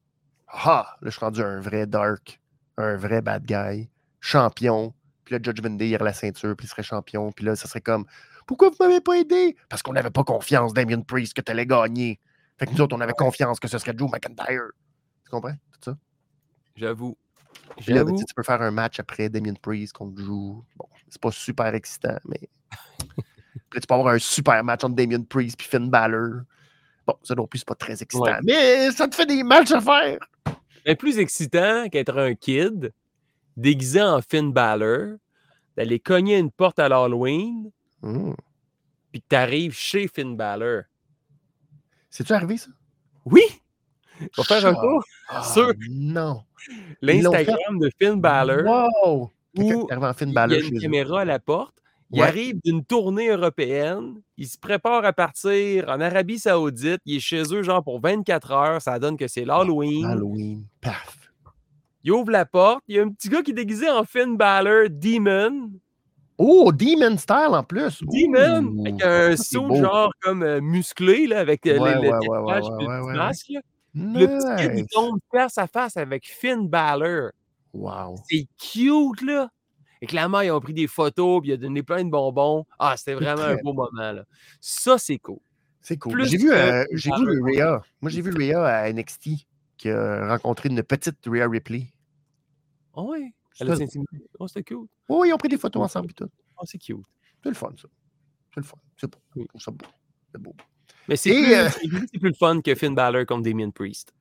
[0.47, 2.41] ah, là, je suis rendu un vrai dark,
[2.77, 3.91] un vrai bad guy,
[4.21, 4.95] champion.
[5.25, 7.33] Puis là, Judgment Day, il la ceinture, puis il serait champion.
[7.33, 8.07] Puis là, ça serait comme
[8.47, 9.57] Pourquoi vous m'avez pas aidé?
[9.69, 12.21] Parce qu'on n'avait pas confiance, Damien Priest, que tu allais gagner.
[12.57, 14.71] Fait que nous autres, on avait confiance que ce serait Drew McIntyre.
[15.25, 15.57] Tu comprends?
[15.73, 15.97] Tout ça
[16.77, 17.19] J'avoue.
[17.79, 20.63] Puis là, ben, tu peux faire un match après Damien Priest contre Drew.
[20.77, 22.49] Bon, c'est pas super excitant, mais.
[23.71, 26.43] puis tu peux avoir un super match entre Damien Priest puis Finn Balor.
[27.07, 28.39] Bon, ça non plus, c'est pas très excitant.
[28.43, 30.19] Mais ça te fait des matchs à faire.
[30.85, 32.93] Mais plus excitant qu'être un kid
[33.57, 35.17] déguisé en Finn Balor,
[35.77, 37.71] d'aller cogner une porte à l'Halloween,
[38.03, 38.33] mmh.
[39.13, 40.83] puis que tu arrives chez Finn Balor.
[42.11, 42.71] C'est-tu arrivé, ça?
[43.25, 43.43] Oui!
[44.39, 46.43] On va faire un coup oh, sur non.
[47.03, 48.65] l'Instagram de Finn Balor.
[48.65, 49.31] Wow!
[49.59, 51.75] Où il y a une caméra à la porte.
[52.13, 54.21] Il arrive d'une tournée européenne.
[54.37, 57.01] Il se prépare à partir en Arabie Saoudite.
[57.05, 58.83] Il est chez eux, genre, pour 24 heures.
[58.83, 60.05] Ça donne que c'est l'Halloween.
[60.05, 60.65] Halloween.
[60.81, 61.17] Paf.
[62.05, 62.83] Il ouvre la porte.
[62.87, 65.73] Il y a un petit gars qui est déguisé en Finn Balor, Demon.
[66.39, 68.01] Oh, Demon Style en plus.
[68.03, 73.15] Demon, avec un saut genre comme euh, musclé, là, avec euh, Ouais, le, le ouais,
[73.15, 73.53] masque.
[73.95, 77.31] Le petit kid, il tombe face à face avec Finn Balor.
[77.73, 78.17] Wow.
[78.31, 79.49] C'est cute, là.
[80.03, 82.67] Et clairement, ils ont pris des photos, puis il a donné plein de bonbons.
[82.79, 84.25] Ah, c'était vraiment un beau moment, là.
[84.61, 85.39] Ça, c'est cool.
[85.81, 86.25] C'est cool.
[86.25, 87.83] J'ai vu, euh, j'ai vu le Rhea.
[88.01, 91.87] Moi, j'ai vu le Rhea à NXT qui a rencontré une petite Rhea Ripley.
[92.95, 93.33] Ah ouais?
[93.53, 93.77] C'est Elle a.
[94.39, 94.79] Oh, c'était cute.
[95.09, 96.29] Oh, ils ont pris des photos ensemble et tout.
[96.59, 96.97] Oh, c'est cute.
[97.43, 97.89] C'est le fun, ça.
[98.53, 98.77] C'est le fun.
[98.97, 99.19] C'est beau.
[99.37, 99.47] Oui.
[99.55, 99.87] Je ça beau.
[100.33, 100.55] C'est beau.
[101.09, 101.69] Mais c'est plus, euh,
[102.19, 104.13] plus le fun que Finn Balor contre Damien Priest.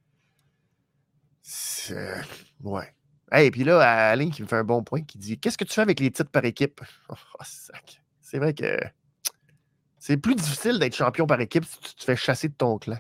[1.42, 2.22] C'est-
[2.64, 2.95] Ouais.
[3.32, 5.74] Hey, puis là, Alain qui me fait un bon point, qui dit Qu'est-ce que tu
[5.74, 6.82] fais avec les titres par équipe?
[7.10, 8.02] Oh, sac.
[8.22, 8.80] C'est vrai que
[10.00, 13.00] c'est plus difficile d'être champion par équipe si tu te fais chasser de ton clan.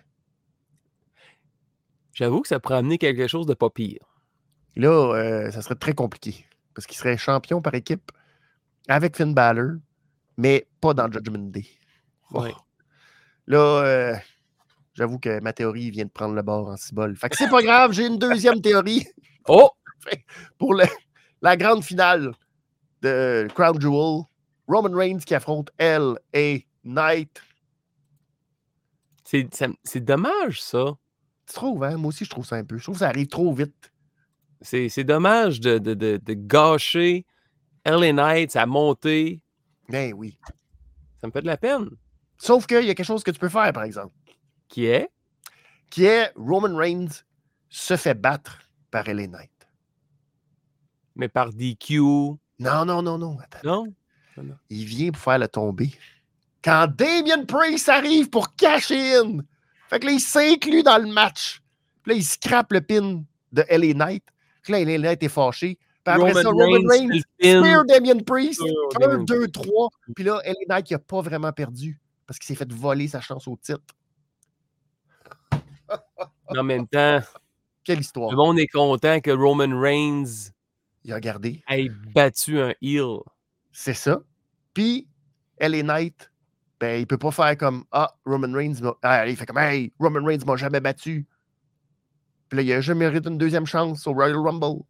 [2.13, 3.99] J'avoue que ça pourrait amener quelque chose de pas pire.
[4.75, 6.45] Là, euh, ça serait très compliqué.
[6.73, 8.11] Parce qu'il serait champion par équipe
[8.87, 9.77] avec Finn Balor,
[10.37, 11.65] mais pas dans Judgment Day.
[12.31, 12.41] Oh.
[12.41, 12.53] Ouais.
[13.47, 14.15] Là, euh,
[14.93, 17.15] j'avoue que ma théorie vient de prendre le bord en cibole.
[17.15, 19.05] Fait que c'est pas grave, j'ai une deuxième théorie
[19.47, 19.69] Oh!
[20.57, 20.85] Pour le-
[21.41, 22.33] la grande finale
[23.01, 24.23] de Crown Jewel.
[24.67, 26.57] Roman Reigns qui affronte L.A.
[26.83, 27.41] Knight.
[29.23, 30.93] C'est dommage, ça.
[31.47, 31.97] Tu trouves, hein?
[31.97, 32.77] Moi aussi, je trouve ça un peu.
[32.77, 33.91] Je trouve que ça arrive trop vite.
[34.61, 37.25] C'est c'est dommage de, de, de, de gâcher
[37.83, 39.43] LA Knight, sa montée.
[39.89, 40.37] Ben oui.
[41.21, 41.89] Ça me fait de la peine.
[42.37, 44.13] Sauf qu'il y a quelque chose que tu peux faire, par exemple,
[44.67, 45.09] Qui est?
[45.91, 47.23] qui est Roman Reigns
[47.69, 49.27] se fait battre par L.A.
[49.27, 49.51] Knight.
[51.15, 51.99] Mais par DQ.
[51.99, 53.37] Non, non, non, non.
[53.39, 53.85] Attends.
[54.37, 54.55] Non?
[54.69, 55.91] Il vient pour faire le tomber.
[56.63, 59.39] Quand Damien Priest arrive pour cash in,
[59.87, 61.61] fait que là, il s'inclut dans le match.
[62.03, 63.93] Puis là, il scrape le pin de L.A.
[63.93, 64.23] Knight.
[64.61, 64.97] Puis là, L.A.
[64.97, 65.77] Knight est fâché.
[66.03, 68.61] Puis après ça, Roman Reigns spear Damien Priest.
[68.61, 69.89] Sur 1, Damien 2, 3.
[70.15, 70.75] Puis là, L.A.
[70.75, 73.81] Knight, il n'a pas vraiment perdu parce qu'il s'est fait voler sa chance au titre.
[76.47, 77.19] En même temps,
[77.83, 78.31] Quelle histoire.
[78.31, 80.51] le monde est content que Roman Reigns
[81.05, 81.63] Il a gardé.
[81.69, 83.19] ait battu un heel.
[83.71, 84.21] C'est ça.
[84.73, 85.07] Puis,
[85.57, 85.83] L.A.
[85.83, 86.31] Knight,
[86.79, 88.93] ben, il peut pas faire comme Ah, Roman Reigns m'a.
[89.03, 91.27] Ah, il fait comme Hey, Roman Reigns m'a jamais battu.
[92.49, 94.81] Puis là, il a jamais mérité une deuxième chance au Royal Rumble.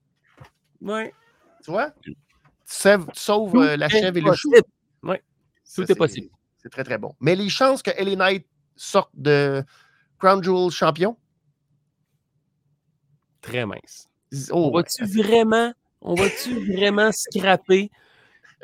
[0.80, 1.14] Ouais.
[1.64, 1.92] Tu vois?
[2.02, 2.16] Tu
[2.64, 4.54] sauves, tu sauves, Tout euh, la est chèvre et le chou.
[5.04, 5.22] Ouais.
[5.66, 6.30] Ça, Tout est possible.
[6.58, 7.14] C'est très, très bon.
[7.20, 8.16] Mais les chances que L.A.
[8.16, 8.48] Knight
[8.78, 9.64] sorte de
[10.18, 11.18] Crown Jewel champion,
[13.42, 14.10] Très mince.
[14.52, 15.72] oh, On va-tu vraiment,
[16.06, 17.90] on va-tu vraiment scraper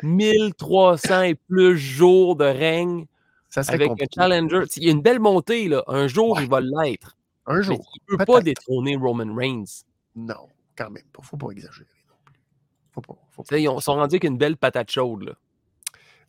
[0.04, 3.06] 1300 et plus jours de règne
[3.50, 4.16] ça avec un compliqué.
[4.16, 4.64] challenger?
[4.78, 5.84] Il y a une belle montée, là.
[5.88, 6.44] Un jour, Ouais.
[6.44, 7.18] il va l'être.
[7.46, 7.92] Un Mais jour.
[8.08, 9.84] il ne peut pas détrôner Roman Reigns.
[10.16, 11.22] Non, quand même pas.
[11.24, 12.36] Faut pas exagérer non plus.
[12.92, 13.16] Faut pas.
[13.32, 15.24] Faut Ils ont- sont rendus avec une belle patate chaude.
[15.24, 15.34] Là.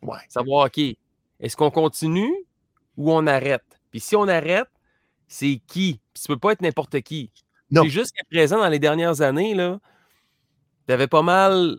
[0.02, 0.18] Ouais.
[0.28, 2.32] Savoir, OK, est-ce qu'on continue
[2.96, 3.62] ou on arrête?
[3.90, 4.68] Puis si on arrête,
[5.28, 6.00] c'est qui?
[6.12, 7.30] Puis ça peut pas être n'importe qui.
[7.70, 7.82] Non.
[7.82, 9.78] Puis Jusqu'à présent, dans les dernières années, là,
[10.86, 11.78] tu avais pas mal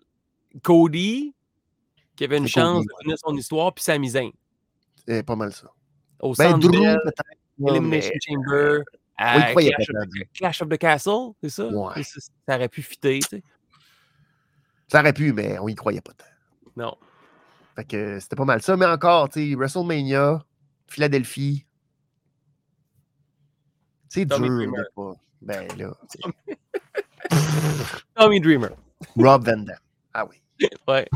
[0.62, 1.34] Cody
[2.16, 4.32] qui avait une Cody, chance de finir son histoire, puis Sami Zayn.
[5.08, 5.68] C'est pas mal ça.
[6.20, 6.86] Au Ben, centre Drew,
[7.68, 8.84] Elimination mais- Chamber,
[9.56, 10.08] Oui, Clash, of.
[10.34, 11.68] Clash of the Castle, c'est ça?
[11.68, 12.04] Ouais.
[12.04, 13.44] Ça, ça aurait pu fitter, tu sais.
[14.88, 16.26] Ça aurait pu, mais on y croyait pas tant.
[16.76, 16.96] Non.
[17.76, 18.78] Fait que c'était pas mal ça.
[18.78, 20.44] Mais encore, tu sais, WrestleMania,
[20.88, 21.66] Philadelphie.
[24.10, 24.84] C'est dur Dreamer.
[24.96, 25.14] pas.
[25.42, 25.94] Ben là.
[28.16, 28.70] Tommy Dreamer.
[29.16, 29.78] Rob Van Dam.
[30.14, 30.38] Ah oui.
[30.88, 31.08] Ouais.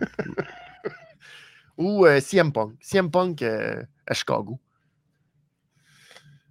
[1.78, 2.74] Ou euh, CM Punk.
[2.80, 4.58] CM Punk euh, à Chicago.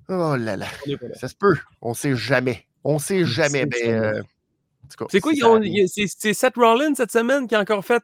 [0.10, 0.68] Oh là là.
[1.16, 1.56] Ça se peut.
[1.82, 2.66] On sait jamais.
[2.84, 3.62] On sait jamais.
[3.62, 4.00] sait Mais, jamais.
[4.00, 4.22] euh,
[4.90, 5.34] C'est quoi?
[6.18, 8.04] C'est Seth Rollins cette semaine qui a encore fait.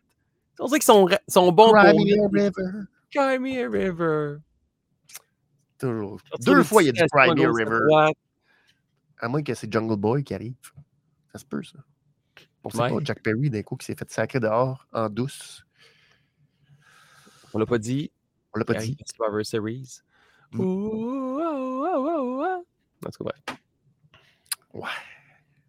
[0.59, 1.99] On dirait qu'ils sont, sont bons Cry pour.
[1.99, 2.86] me a river.
[3.11, 4.38] Cry me a river.
[5.78, 6.19] Toujours.
[6.39, 8.11] Deux fois, il y a du Cry me a river.
[9.19, 10.55] À moins que c'est Jungle Boy qui arrive.
[11.32, 11.78] Ça se peut, ça.
[12.64, 12.89] On sait Ouais.
[12.89, 15.66] pas, Jack Perry, d'un coup, qui s'est fait sacrer dehors en douce.
[17.53, 18.12] On l'a pas dit.
[18.53, 18.97] On l'a pas dit.
[19.16, 19.99] Survivor Series.
[20.51, 20.60] Mm.
[20.60, 22.66] Ouh, ouh, ouh, ouh, ouh.
[23.05, 23.60] En tout cas, bref.
[24.74, 24.89] Ouais.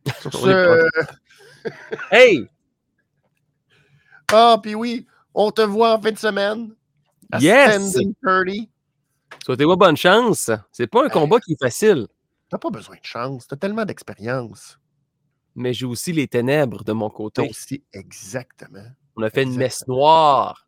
[0.21, 0.89] Sur ce,
[2.11, 2.49] Hey!
[4.33, 6.75] ah, puis oui, on te voit en fin de semaine.
[7.31, 7.91] à Yes!
[7.91, 8.69] Standing 30.
[9.45, 10.51] Souhaitez-moi bonne chance.
[10.73, 12.07] C'est pas un combat qui est facile,
[12.51, 13.47] T'as pas besoin de chance.
[13.47, 14.79] T'as tellement d'expérience.
[15.59, 17.49] Mais j'ai aussi les ténèbres de mon côté.
[17.49, 18.87] aussi, exactement.
[19.17, 20.67] On a fait une messe noire.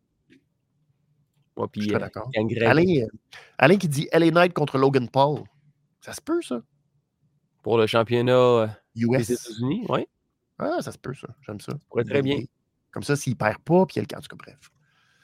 [1.57, 2.29] Moi, Je suis puis euh, d'accord.
[2.65, 3.07] Alain, euh,
[3.57, 5.41] Alain qui dit LA Knight contre Logan Paul.
[6.01, 6.61] Ça se peut, ça?
[7.61, 9.31] pour le championnat euh, des.
[9.33, 9.85] États-Unis.
[9.89, 10.07] Oui,
[10.59, 11.27] Ah, ça se peut, ça.
[11.45, 11.73] J'aime ça.
[12.05, 12.39] très bien.
[12.91, 14.17] Comme ça, s'il perd pas, puis il y a le cas.
[14.17, 14.71] En tout cas, bref.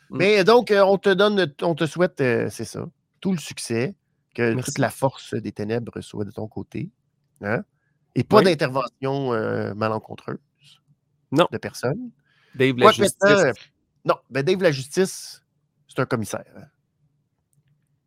[0.09, 0.17] Mm.
[0.17, 2.87] Mais donc, on te donne, on te souhaite, euh, c'est ça,
[3.19, 3.95] tout le succès,
[4.33, 6.91] que toute la force des ténèbres soit de ton côté.
[7.41, 7.63] Hein?
[8.17, 10.39] Et pas d'intervention euh, malencontreuse.
[11.31, 11.47] Non.
[11.51, 12.09] De personne.
[12.55, 13.69] Dave la justice.
[14.05, 15.43] non, ben Dave la justice,
[15.87, 16.43] c'est un commissaire.
[16.57, 16.63] Hein.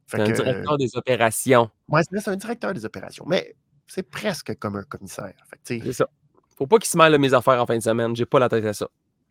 [0.08, 1.70] C'est un directeur des opérations.
[1.88, 3.24] Oui, c'est un directeur des opérations.
[3.28, 3.54] Mais
[3.86, 5.34] c'est presque comme un commissaire.
[5.62, 6.08] C'est ça.
[6.56, 8.16] Faut pas qu'il se mêle de mes affaires en fin de semaine.
[8.16, 8.88] J'ai pas la tête à ça.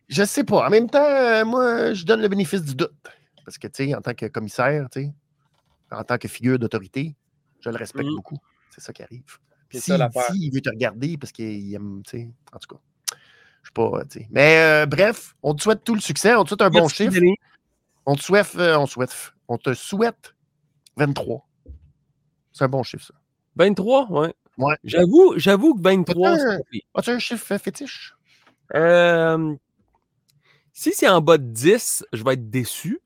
[0.08, 0.66] Je sais pas.
[0.66, 2.94] En même temps, euh, moi, je donne le bénéfice du doute.
[3.44, 5.14] Parce que, tu sais, en tant que commissaire, tu sais,
[5.92, 7.16] en tant que figure d'autorité,
[7.60, 8.16] je le respecte mmh.
[8.16, 8.38] beaucoup.
[8.72, 9.38] C'est ça qui arrive.
[9.70, 12.82] Puis si, il veut te regarder parce qu'il aime, tu sais, en tout cas,
[13.62, 14.28] je sais pas, tu sais.
[14.32, 17.20] Mais euh, bref, on te souhaite tout le succès, on te souhaite un bon chiffre.
[18.06, 19.16] On te souhaite, euh, on souhaite,
[19.48, 20.34] on te souhaite
[20.98, 21.48] 23.
[22.52, 23.14] C'est un bon chiffre, ça.
[23.56, 24.34] 23, ouais.
[24.58, 24.76] Ouais.
[24.84, 26.38] J'avoue, j'avoue que 23,
[26.96, 28.16] As-tu un chiffre fétiche?
[28.76, 29.56] Euh,
[30.74, 33.02] si c'est en bas de 10, je vais être déçu.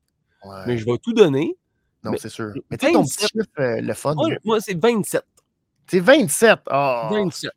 [0.68, 1.58] Mais je vais tout donner.
[2.04, 2.54] Non, c'est sûr.
[2.70, 4.16] Mais tu sais, ton petit chiffre, euh, le fun.
[4.44, 5.24] Moi, c'est 27.
[5.88, 6.60] C'est 27.
[6.72, 7.52] Oh, 27.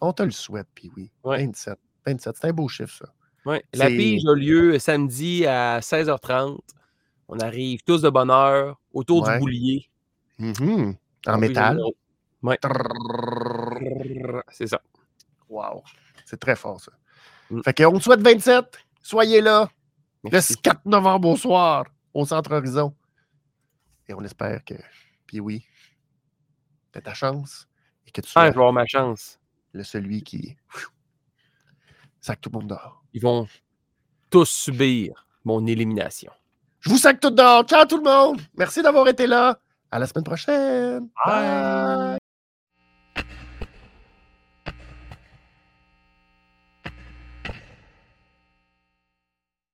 [0.00, 1.10] On te le souhaite, puis oui.
[1.24, 1.78] 27.
[2.06, 2.36] 27.
[2.40, 3.12] C'est un beau chiffre, ça.
[3.44, 3.64] Ouais.
[3.72, 6.58] La pige a lieu samedi à 16h30.
[7.28, 9.88] On arrive tous de bonne heure autour du boulier.
[10.38, 10.96] Mm-hmm.
[11.26, 11.80] En métal.
[12.42, 12.58] Ouais.
[14.50, 14.80] C'est ça.
[15.48, 15.82] Wow.
[16.24, 16.92] C'est très fort, ça.
[17.50, 17.62] Mm.
[17.62, 18.78] Fait qu'on te souhaite 27.
[19.02, 19.70] Soyez là
[20.24, 22.94] le 4 novembre au soir au Centre Horizon.
[24.08, 24.74] Et on espère que,
[25.26, 25.64] puis oui,
[27.00, 27.68] ta chance
[28.06, 28.42] et que tu sois.
[28.42, 29.38] Ah, je vais avoir ma chance.
[29.72, 30.56] Le celui qui.
[32.20, 33.04] sac tout le monde dehors.
[33.12, 33.46] Ils vont
[34.30, 36.32] tous subir mon élimination.
[36.80, 37.64] Je vous sac tout dehors.
[37.64, 38.40] Ciao tout le monde.
[38.56, 39.58] Merci d'avoir été là.
[39.90, 41.08] À la semaine prochaine.
[41.24, 42.18] Bye.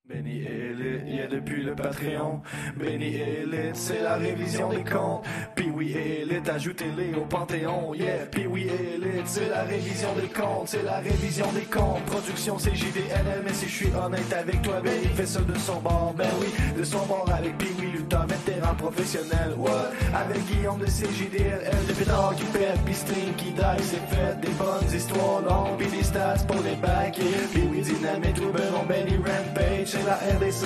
[0.07, 0.54] Benny
[1.31, 2.41] Depuis le Patreon.
[2.75, 5.23] Benny Elite, c'est la révision des comptes.
[5.55, 7.93] Puis oui Elite, ajoutez-les au Panthéon.
[7.95, 10.67] Yeah, puis oui Elite, c'est la révision des comptes.
[10.67, 12.03] C'est la révision des comptes.
[12.05, 15.79] Production CJDLM, mais si je suis honnête avec toi, ben il fait ça de son
[15.79, 16.13] bord.
[16.15, 16.47] Ben oui,
[16.77, 19.55] de son bord avec puis oui Luther, vétéran professionnel.
[19.57, 19.91] What?
[20.13, 24.39] Avec Guillaume de CJDLM, de pétard qui pète, puis string qui die, c'est fait.
[24.41, 27.47] Des bonnes histoires longues, puis des stats pour les backers.
[27.51, 30.65] Puis oui, Dynamite, Ruberon, Benny Rampage c'est la RDC,